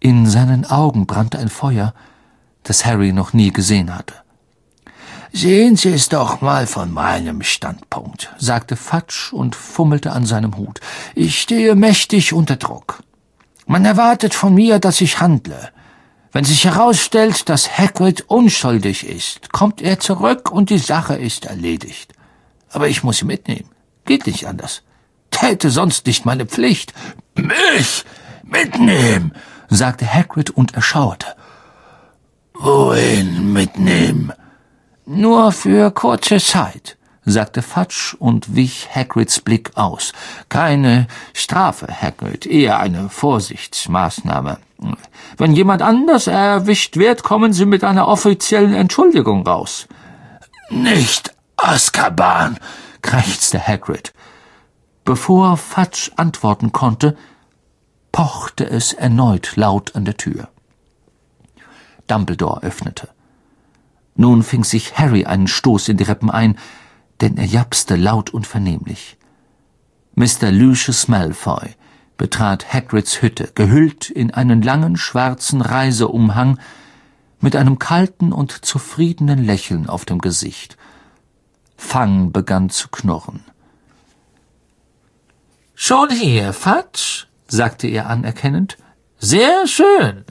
In 0.00 0.26
seinen 0.26 0.64
Augen 0.64 1.06
brannte 1.06 1.38
ein 1.38 1.48
Feuer, 1.48 1.94
das 2.62 2.84
Harry 2.84 3.12
noch 3.12 3.32
nie 3.32 3.52
gesehen 3.52 3.94
hatte. 3.94 4.14
Sehen 5.32 5.76
Sie 5.76 5.90
es 5.90 6.08
doch 6.08 6.40
mal 6.40 6.66
von 6.66 6.92
meinem 6.92 7.42
Standpunkt, 7.42 8.32
sagte 8.38 8.76
Fatsch 8.76 9.32
und 9.32 9.54
fummelte 9.54 10.12
an 10.12 10.26
seinem 10.26 10.56
Hut. 10.56 10.80
Ich 11.14 11.40
stehe 11.40 11.74
mächtig 11.74 12.32
unter 12.32 12.56
Druck. 12.56 13.02
Man 13.66 13.84
erwartet 13.84 14.32
von 14.32 14.54
mir, 14.54 14.78
dass 14.78 15.00
ich 15.00 15.20
handle. 15.20 15.70
Wenn 16.32 16.44
sich 16.44 16.64
herausstellt, 16.64 17.48
dass 17.48 17.78
Hagrid 17.78 18.22
unschuldig 18.28 19.06
ist, 19.06 19.52
kommt 19.52 19.82
er 19.82 20.00
zurück 20.00 20.50
und 20.50 20.70
die 20.70 20.78
Sache 20.78 21.16
ist 21.16 21.46
erledigt. 21.46 22.12
Aber 22.70 22.88
ich 22.88 23.02
muss 23.02 23.20
ihn 23.20 23.28
mitnehmen. 23.28 23.73
Geht 24.04 24.26
nicht 24.26 24.46
anders. 24.46 24.82
Täte 25.30 25.70
sonst 25.70 26.06
nicht 26.06 26.24
meine 26.24 26.46
Pflicht. 26.46 26.92
Mich 27.34 28.04
mitnehmen, 28.42 29.32
sagte 29.68 30.06
Hagrid 30.12 30.50
und 30.50 30.74
erschauerte. 30.74 31.26
Wohin 32.54 33.52
mitnehmen? 33.52 34.32
Nur 35.06 35.52
für 35.52 35.90
kurze 35.90 36.38
Zeit, 36.38 36.96
sagte 37.24 37.62
Fatsch 37.62 38.14
und 38.14 38.54
wich 38.54 38.88
Hagrids 38.94 39.40
Blick 39.40 39.72
aus. 39.74 40.12
Keine 40.48 41.08
Strafe, 41.32 41.88
Hagrid, 41.88 42.46
eher 42.46 42.78
eine 42.78 43.08
Vorsichtsmaßnahme. 43.08 44.58
Wenn 45.36 45.54
jemand 45.54 45.82
anders 45.82 46.26
erwischt 46.26 46.96
wird, 46.96 47.22
kommen 47.22 47.52
Sie 47.52 47.66
mit 47.66 47.84
einer 47.84 48.08
offiziellen 48.08 48.74
Entschuldigung 48.74 49.46
raus. 49.46 49.88
Nicht 50.70 51.34
Azkaban, 51.56 52.58
krächzte 53.04 53.64
Hagrid. 53.64 54.12
Bevor 55.04 55.56
Fatsch 55.56 56.10
antworten 56.16 56.72
konnte, 56.72 57.16
pochte 58.10 58.68
es 58.68 58.92
erneut 58.94 59.56
laut 59.56 59.94
an 59.94 60.04
der 60.04 60.16
Tür. 60.16 60.48
Dumbledore 62.06 62.62
öffnete. 62.62 63.10
Nun 64.16 64.42
fing 64.42 64.64
sich 64.64 64.98
Harry 64.98 65.26
einen 65.26 65.48
Stoß 65.48 65.88
in 65.88 65.98
die 65.98 66.04
Rippen 66.04 66.30
ein, 66.30 66.58
denn 67.20 67.36
er 67.36 67.44
japste 67.44 67.96
laut 67.96 68.30
und 68.30 68.46
vernehmlich. 68.46 69.18
Mr. 70.14 70.50
Lucius 70.50 71.06
Malfoy 71.08 71.74
betrat 72.16 72.72
Hagrids 72.72 73.20
Hütte, 73.20 73.50
gehüllt 73.54 74.08
in 74.08 74.32
einen 74.32 74.62
langen 74.62 74.96
schwarzen 74.96 75.60
Reiseumhang, 75.60 76.58
mit 77.40 77.56
einem 77.56 77.78
kalten 77.78 78.32
und 78.32 78.64
zufriedenen 78.64 79.44
Lächeln 79.44 79.88
auf 79.88 80.06
dem 80.06 80.20
Gesicht. 80.20 80.78
Fang 81.76 82.32
begann 82.32 82.70
zu 82.70 82.88
knurren. 82.88 83.44
Schon 85.74 86.10
hier, 86.10 86.52
Fatsch? 86.52 87.26
sagte 87.46 87.88
er 87.88 88.08
anerkennend. 88.08 88.76
Sehr 89.18 89.66
schön. 89.66 90.24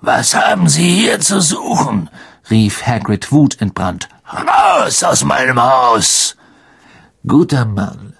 Was 0.00 0.34
haben 0.34 0.68
Sie 0.68 0.88
hier 0.88 1.20
zu 1.20 1.40
suchen? 1.40 2.08
rief 2.50 2.86
Hagrid 2.86 3.30
wutentbrannt. 3.32 4.08
Raus 4.32 5.02
aus 5.02 5.24
meinem 5.24 5.60
Haus! 5.60 6.36
Guter 7.26 7.64
Mann, 7.64 8.14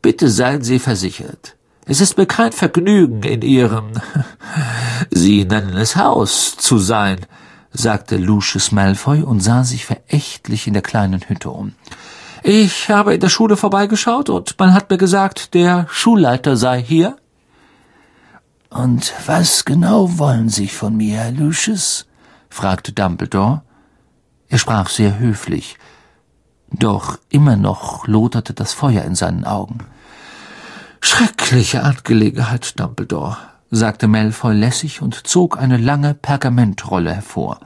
bitte 0.00 0.30
seien 0.30 0.62
Sie 0.62 0.78
versichert. 0.78 1.56
Es 1.84 2.00
ist 2.00 2.16
mir 2.16 2.26
kein 2.26 2.52
Vergnügen, 2.52 3.22
in 3.22 3.42
Ihrem, 3.42 3.92
Sie 5.10 5.44
nennen 5.44 5.76
es 5.76 5.96
Haus 5.96 6.56
zu 6.56 6.78
sein, 6.78 7.26
sagte 7.76 8.16
Lucius 8.16 8.72
Malfoy 8.72 9.22
und 9.22 9.40
sah 9.40 9.64
sich 9.64 9.84
verächtlich 9.84 10.66
in 10.66 10.72
der 10.72 10.82
kleinen 10.82 11.20
Hütte 11.28 11.50
um. 11.50 11.74
Ich 12.42 12.90
habe 12.90 13.14
in 13.14 13.20
der 13.20 13.28
Schule 13.28 13.56
vorbeigeschaut 13.56 14.30
und 14.30 14.58
man 14.58 14.72
hat 14.72 14.90
mir 14.90 14.98
gesagt, 14.98 15.54
der 15.54 15.86
Schulleiter 15.90 16.56
sei 16.56 16.82
hier. 16.82 17.16
Und 18.70 19.12
was 19.26 19.64
genau 19.64 20.18
wollen 20.18 20.48
Sie 20.48 20.68
von 20.68 20.96
mir, 20.96 21.18
Herr 21.18 21.32
Lucius? 21.32 22.06
fragte 22.48 22.92
Dumbledore. 22.92 23.62
Er 24.48 24.58
sprach 24.58 24.88
sehr 24.88 25.18
höflich, 25.18 25.76
doch 26.70 27.18
immer 27.30 27.56
noch 27.56 28.06
loderte 28.06 28.54
das 28.54 28.72
Feuer 28.72 29.04
in 29.04 29.14
seinen 29.14 29.44
Augen. 29.44 29.78
Schreckliche 31.00 31.82
Angelegenheit, 31.82 32.78
Dumbledore, 32.78 33.38
sagte 33.70 34.08
Malfoy 34.08 34.54
lässig 34.54 35.02
und 35.02 35.26
zog 35.26 35.58
eine 35.58 35.76
lange 35.76 36.14
Pergamentrolle 36.14 37.14
hervor. 37.14 37.60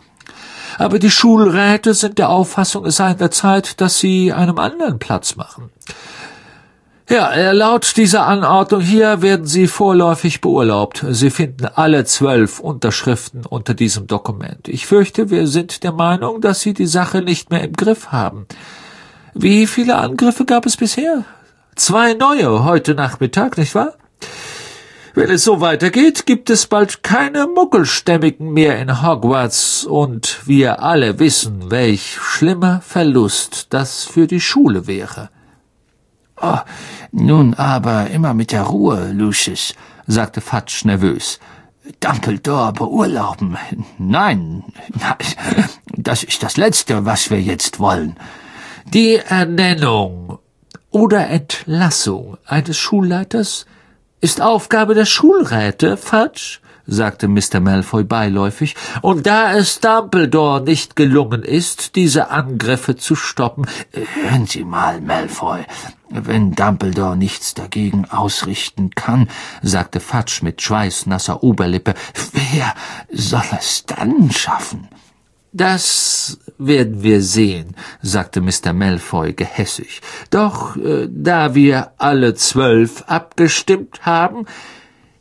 Aber 0.78 0.98
die 0.98 1.10
Schulräte 1.10 1.94
sind 1.94 2.18
der 2.18 2.30
Auffassung, 2.30 2.86
es 2.86 2.96
sei 2.96 3.10
an 3.10 3.18
der 3.18 3.30
Zeit, 3.30 3.80
dass 3.80 3.98
sie 3.98 4.32
einem 4.32 4.58
anderen 4.58 4.98
Platz 4.98 5.36
machen. 5.36 5.70
Ja, 7.08 7.32
äh, 7.32 7.50
laut 7.50 7.96
dieser 7.96 8.24
Anordnung 8.28 8.82
hier 8.82 9.20
werden 9.20 9.44
Sie 9.44 9.66
vorläufig 9.66 10.40
beurlaubt. 10.40 11.04
Sie 11.10 11.30
finden 11.30 11.66
alle 11.66 12.04
zwölf 12.04 12.60
Unterschriften 12.60 13.44
unter 13.44 13.74
diesem 13.74 14.06
Dokument. 14.06 14.68
Ich 14.68 14.86
fürchte, 14.86 15.28
wir 15.28 15.48
sind 15.48 15.82
der 15.82 15.90
Meinung, 15.90 16.40
dass 16.40 16.60
Sie 16.60 16.72
die 16.72 16.86
Sache 16.86 17.20
nicht 17.20 17.50
mehr 17.50 17.64
im 17.64 17.72
Griff 17.72 18.12
haben. 18.12 18.46
Wie 19.34 19.66
viele 19.66 19.96
Angriffe 19.96 20.44
gab 20.44 20.66
es 20.66 20.76
bisher? 20.76 21.24
Zwei 21.74 22.14
neue 22.14 22.62
heute 22.62 22.94
Nachmittag, 22.94 23.58
nicht 23.58 23.74
wahr? 23.74 23.94
Wenn 25.14 25.30
es 25.30 25.42
so 25.42 25.60
weitergeht, 25.60 26.24
gibt 26.24 26.50
es 26.50 26.66
bald 26.66 27.02
keine 27.02 27.48
Muggelstämmigen 27.48 28.52
mehr 28.52 28.78
in 28.78 29.02
Hogwarts, 29.02 29.84
und 29.84 30.46
wir 30.46 30.82
alle 30.82 31.18
wissen, 31.18 31.70
welch 31.70 32.16
schlimmer 32.20 32.80
Verlust 32.80 33.66
das 33.70 34.04
für 34.04 34.28
die 34.28 34.40
Schule 34.40 34.86
wäre. 34.86 35.30
Oh, 36.40 36.58
nun 37.10 37.54
aber 37.54 38.08
immer 38.10 38.34
mit 38.34 38.52
der 38.52 38.62
Ruhe, 38.62 39.10
Lucius, 39.12 39.74
sagte 40.06 40.40
Fatsch 40.40 40.84
nervös. 40.84 41.40
Dumbledore 41.98 42.72
beurlauben. 42.72 43.58
Nein, 43.98 44.62
nein, 44.94 45.16
das 45.96 46.22
ist 46.22 46.42
das 46.44 46.56
Letzte, 46.56 47.04
was 47.04 47.30
wir 47.30 47.40
jetzt 47.40 47.80
wollen. 47.80 48.16
Die 48.86 49.16
Ernennung 49.16 50.38
oder 50.90 51.26
Entlassung 51.28 52.36
eines 52.46 52.76
Schulleiters 52.78 53.66
ist 54.20 54.40
Aufgabe 54.40 54.94
der 54.94 55.06
Schulräte, 55.06 55.96
Fatsch, 55.96 56.60
sagte 56.86 57.28
Mr. 57.28 57.60
Malfoy 57.60 58.04
beiläufig, 58.04 58.74
und 59.00 59.26
da 59.26 59.54
es 59.54 59.80
Dumbledore 59.80 60.60
nicht 60.62 60.96
gelungen 60.96 61.42
ist, 61.42 61.96
diese 61.96 62.30
Angriffe 62.30 62.96
zu 62.96 63.14
stoppen, 63.14 63.66
hören 63.92 64.46
Sie 64.46 64.64
mal, 64.64 65.00
Malfoy, 65.00 65.64
wenn 66.10 66.52
Dumbledore 66.52 67.16
nichts 67.16 67.54
dagegen 67.54 68.06
ausrichten 68.10 68.90
kann, 68.90 69.28
sagte 69.62 70.00
Fatsch 70.00 70.42
mit 70.42 70.60
schweißnasser 70.60 71.42
Oberlippe, 71.42 71.94
wer 72.32 72.74
soll 73.10 73.42
es 73.58 73.84
dann 73.86 74.30
schaffen? 74.30 74.88
Das 75.52 76.38
werden 76.58 77.02
wir 77.02 77.22
sehen, 77.22 77.74
sagte 78.02 78.40
Mr. 78.40 78.72
Malfoy 78.72 79.32
gehässig. 79.32 80.00
Doch 80.30 80.76
äh, 80.76 81.08
da 81.10 81.54
wir 81.54 81.92
alle 81.98 82.34
zwölf 82.34 83.02
abgestimmt 83.08 84.06
haben, 84.06 84.46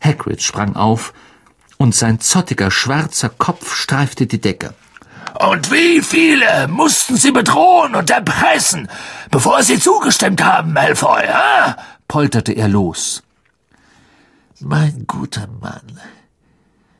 Hagrid 0.02 0.42
sprang 0.42 0.76
auf, 0.76 1.14
und 1.78 1.96
sein 1.96 2.20
zottiger 2.20 2.72
schwarzer 2.72 3.30
Kopf 3.30 3.74
streifte 3.74 4.28
die 4.28 4.42
Decke. 4.42 4.74
Und 5.40 5.72
wie 5.72 6.02
viele 6.02 6.68
mussten 6.68 7.16
Sie 7.16 7.32
bedrohen 7.32 7.96
und 7.96 8.10
erpressen, 8.10 8.90
bevor 9.32 9.64
Sie 9.64 9.80
zugestimmt 9.80 10.44
haben, 10.44 10.74
Malfoy, 10.74 11.24
äh? 11.24 11.74
polterte 12.08 12.52
er 12.52 12.68
los. 12.68 13.24
Mein 14.60 15.06
guter 15.08 15.48
Mann, 15.62 16.00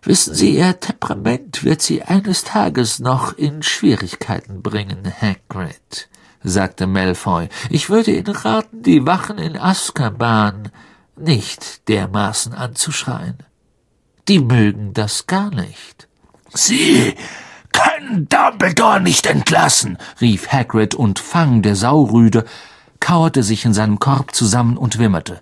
wissen 0.10 0.34
Sie, 0.34 0.58
Ihr 0.58 0.80
Temperament 0.80 1.64
wird 1.64 1.84
Sie 1.84 2.02
eines 2.02 2.44
Tages 2.44 2.98
noch 2.98 3.38
in 3.38 3.62
Schwierigkeiten 3.62 4.64
bringen, 4.64 5.04
Hagrid, 5.22 6.10
sagte 6.44 6.88
Malfoy. 6.88 7.48
Ich 7.70 7.92
würde 7.92 8.14
Ihnen 8.14 8.36
raten, 8.36 8.82
die 8.82 9.06
Wachen 9.06 9.38
in 9.38 9.56
Azkaban 9.56 10.72
nicht 11.16 11.88
dermaßen 11.90 12.54
anzuschreien. 12.56 13.38
Die 14.28 14.40
mögen 14.40 14.96
das 14.96 15.28
gar 15.28 15.52
nicht. 15.52 16.08
Sie 16.52 17.14
können 17.72 18.28
Dumbledore 18.30 19.02
nicht 19.02 19.28
entlassen, 19.28 20.00
rief 20.20 20.52
Hagrid, 20.52 20.96
und 20.96 21.20
Fang, 21.20 21.62
der 21.62 21.76
Saurüde, 21.76 22.46
kauerte 23.00 23.44
sich 23.44 23.64
in 23.64 23.76
seinem 23.76 24.00
Korb 24.00 24.34
zusammen 24.34 24.76
und 24.76 24.98
wimmerte. 24.98 25.40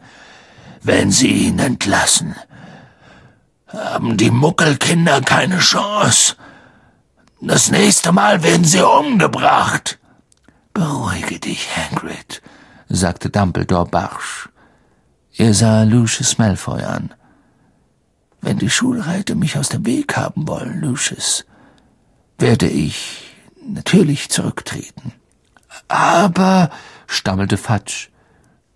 Wenn 0.84 1.10
Sie 1.10 1.47
ihn 1.47 1.60
entlassen, 1.60 2.36
haben 3.67 4.17
die 4.17 4.32
Muckelkinder 4.32 5.21
keine 5.21 5.60
Chance. 5.60 6.36
Das 7.41 7.69
nächste 7.69 8.12
Mal 8.12 8.43
werden 8.43 8.65
sie 8.65 8.82
umgebracht. 8.82 9.99
Beruhige 10.73 11.39
dich, 11.39 11.67
Hagrid, 11.75 12.41
sagte 12.89 13.30
Dumbledore 13.30 13.86
barsch. 13.86 14.49
Er 15.36 15.53
sah 15.53 15.84
Lucius 15.84 16.38
Malfoy 16.38 16.84
an. 16.84 17.13
Wenn 18.41 18.58
die 18.58 18.69
Schulreiter 18.69 19.36
mich 19.36 19.58
aus 19.58 19.69
dem 19.69 19.86
Weg 19.86 20.15
haben 20.15 20.47
wollen, 20.47 20.82
Lucius, 20.82 21.45
werde 22.38 22.67
ich 22.67 23.36
natürlich 23.67 24.30
zurücktreten. 24.30 25.13
Aber, 25.88 26.69
stammelte 27.08 27.58
Fudge. 27.58 28.10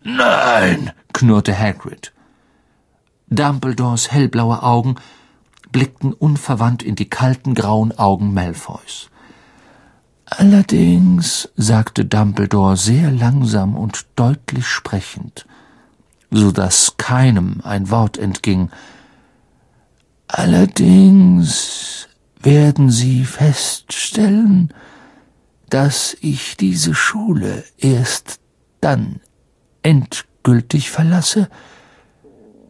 Nein, 0.03 0.91
knurrte 1.13 1.57
Hagrid. 1.57 2.11
Dumbledores 3.31 4.11
hellblaue 4.11 4.61
Augen 4.61 4.95
blickten 5.71 6.11
unverwandt 6.11 6.83
in 6.83 6.95
die 6.95 7.09
kalten 7.09 7.55
grauen 7.55 7.97
Augen 7.97 8.33
Malfoys. 8.33 9.09
Allerdings, 10.25 11.49
sagte 11.55 12.03
Dumbledore 12.05 12.75
sehr 12.75 13.09
langsam 13.09 13.75
und 13.77 14.05
deutlich 14.17 14.67
sprechend, 14.67 15.45
so 16.29 16.51
dass 16.51 16.95
keinem 16.97 17.61
ein 17.63 17.89
Wort 17.89 18.17
entging, 18.17 18.69
allerdings 20.27 22.09
werden 22.41 22.89
Sie 22.89 23.23
feststellen, 23.23 24.73
dass 25.69 26.17
ich 26.19 26.57
diese 26.57 26.93
Schule 26.93 27.63
erst 27.77 28.39
dann 28.81 29.21
endgültig 29.83 30.91
verlasse, 30.91 31.49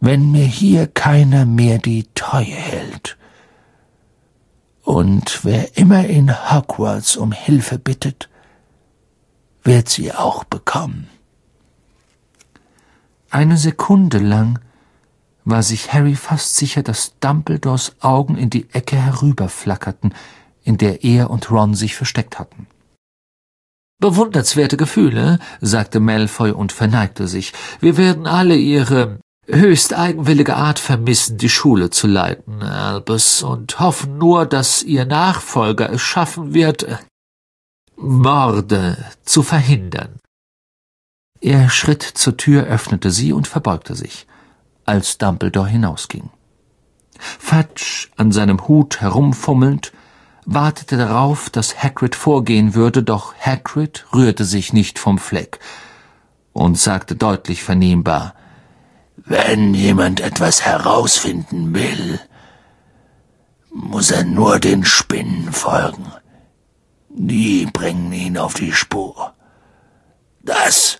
wenn 0.02 0.32
mir 0.32 0.44
hier 0.44 0.88
keiner 0.88 1.46
mehr 1.46 1.78
die 1.78 2.08
Treue 2.16 2.44
hält. 2.44 3.16
Und 4.82 5.44
wer 5.44 5.76
immer 5.78 6.04
in 6.06 6.50
Hogwarts 6.50 7.16
um 7.16 7.30
Hilfe 7.30 7.78
bittet, 7.78 8.28
wird 9.62 9.88
sie 9.88 10.12
auch 10.12 10.42
bekommen. 10.42 11.08
Eine 13.30 13.56
Sekunde 13.56 14.18
lang 14.18 14.58
war 15.44 15.62
sich 15.62 15.92
Harry 15.92 16.16
fast 16.16 16.56
sicher, 16.56 16.82
dass 16.82 17.14
Dumbledores 17.20 17.94
Augen 18.00 18.36
in 18.36 18.50
die 18.50 18.68
Ecke 18.72 18.96
herüberflackerten, 18.96 20.14
in 20.64 20.78
der 20.78 21.04
er 21.04 21.30
und 21.30 21.48
Ron 21.48 21.74
sich 21.74 21.94
versteckt 21.94 22.40
hatten. 22.40 22.66
Bewundernswerte 24.00 24.76
Gefühle, 24.76 25.38
sagte 25.60 26.00
Malfoy 26.00 26.50
und 26.50 26.72
verneigte 26.72 27.28
sich. 27.28 27.52
Wir 27.78 27.96
werden 27.96 28.26
alle 28.26 28.56
Ihre 28.56 29.20
höchst 29.46 29.94
eigenwillige 29.94 30.56
Art 30.56 30.78
vermissen, 30.78 31.38
die 31.38 31.48
Schule 31.48 31.90
zu 31.90 32.06
leiten, 32.06 32.62
Albus, 32.62 33.42
und 33.42 33.80
hoffen 33.80 34.18
nur, 34.18 34.46
dass 34.46 34.82
Ihr 34.82 35.04
Nachfolger 35.04 35.90
es 35.90 36.00
schaffen 36.00 36.54
wird, 36.54 36.86
Morde 37.96 38.96
zu 39.22 39.42
verhindern. 39.42 40.18
Er 41.40 41.70
schritt 41.70 42.02
zur 42.02 42.36
Tür, 42.36 42.64
öffnete 42.64 43.10
sie 43.10 43.32
und 43.32 43.48
verbeugte 43.48 43.94
sich, 43.94 44.26
als 44.84 45.18
Dumbledore 45.18 45.68
hinausging. 45.68 46.30
Fudge, 47.18 48.08
an 48.16 48.32
seinem 48.32 48.66
Hut 48.68 49.00
herumfummelnd, 49.00 49.92
wartete 50.44 50.96
darauf, 50.96 51.50
dass 51.50 51.82
Hagrid 51.82 52.14
vorgehen 52.14 52.74
würde, 52.74 53.02
doch 53.02 53.34
Hagrid 53.34 54.06
rührte 54.14 54.44
sich 54.44 54.72
nicht 54.72 54.98
vom 54.98 55.18
Fleck 55.18 55.60
und 56.52 56.78
sagte 56.78 57.14
deutlich 57.14 57.62
vernehmbar 57.62 58.34
wenn 59.24 59.74
jemand 59.74 60.20
etwas 60.20 60.62
herausfinden 60.62 61.74
will, 61.74 62.20
muss 63.70 64.10
er 64.10 64.24
nur 64.24 64.58
den 64.58 64.84
Spinnen 64.84 65.52
folgen. 65.52 66.12
Die 67.08 67.66
bringen 67.66 68.12
ihn 68.12 68.38
auf 68.38 68.54
die 68.54 68.72
Spur. 68.72 69.34
Das 70.42 70.98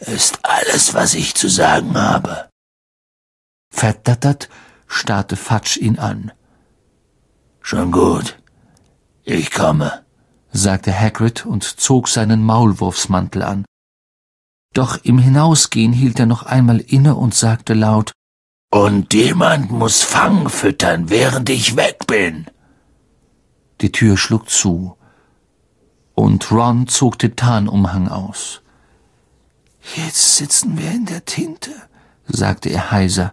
ist 0.00 0.40
alles, 0.42 0.94
was 0.94 1.14
ich 1.14 1.34
zu 1.34 1.48
sagen 1.48 1.96
habe. 1.96 2.48
Verdattert 3.70 4.48
starrte 4.86 5.36
Fatsch 5.36 5.76
ihn 5.76 5.98
an. 5.98 6.32
Schon 7.60 7.92
gut. 7.92 8.38
Ich 9.24 9.50
komme, 9.50 10.04
sagte 10.52 10.98
Hagrid 10.98 11.44
und 11.44 11.62
zog 11.62 12.08
seinen 12.08 12.42
Maulwurfsmantel 12.42 13.42
an. 13.42 13.64
Doch 14.74 14.98
im 15.04 15.18
Hinausgehen 15.18 15.92
hielt 15.92 16.20
er 16.20 16.26
noch 16.26 16.44
einmal 16.44 16.78
inne 16.78 17.14
und 17.14 17.34
sagte 17.34 17.74
laut 17.74 18.12
Und 18.70 19.14
jemand 19.14 19.70
muss 19.70 20.02
Fang 20.02 20.48
füttern, 20.48 21.10
während 21.10 21.48
ich 21.50 21.76
weg 21.76 22.06
bin. 22.06 22.46
Die 23.80 23.92
Tür 23.92 24.16
schlug 24.16 24.48
zu, 24.50 24.96
und 26.14 26.50
Ron 26.50 26.88
zog 26.88 27.18
den 27.18 27.36
Tarnumhang 27.36 28.08
aus. 28.08 28.60
Jetzt 29.94 30.36
sitzen 30.36 30.76
wir 30.76 30.90
in 30.90 31.06
der 31.06 31.24
Tinte, 31.24 31.70
sagte 32.26 32.70
er 32.70 32.90
heiser. 32.90 33.32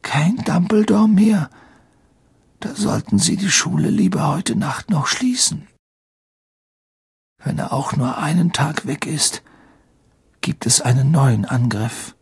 Kein 0.00 0.36
Dumbledore 0.38 1.08
mehr. 1.08 1.50
Da 2.60 2.74
sollten 2.74 3.18
Sie 3.18 3.36
die 3.36 3.50
Schule 3.50 3.90
lieber 3.90 4.26
heute 4.26 4.56
Nacht 4.56 4.90
noch 4.90 5.06
schließen. 5.06 5.68
Wenn 7.44 7.58
er 7.58 7.72
auch 7.72 7.94
nur 7.94 8.16
einen 8.16 8.52
Tag 8.52 8.86
weg 8.86 9.06
ist, 9.06 9.42
gibt 10.48 10.64
es 10.64 10.80
einen 10.80 11.10
neuen 11.10 11.44
Angriff. 11.44 12.14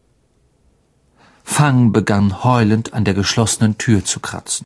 Fang 1.45 1.93
begann 1.93 2.43
heulend 2.43 2.93
an 2.93 3.05
der 3.05 3.15
geschlossenen 3.15 3.79
Tür 3.79 4.05
zu 4.05 4.19
kratzen. 4.19 4.65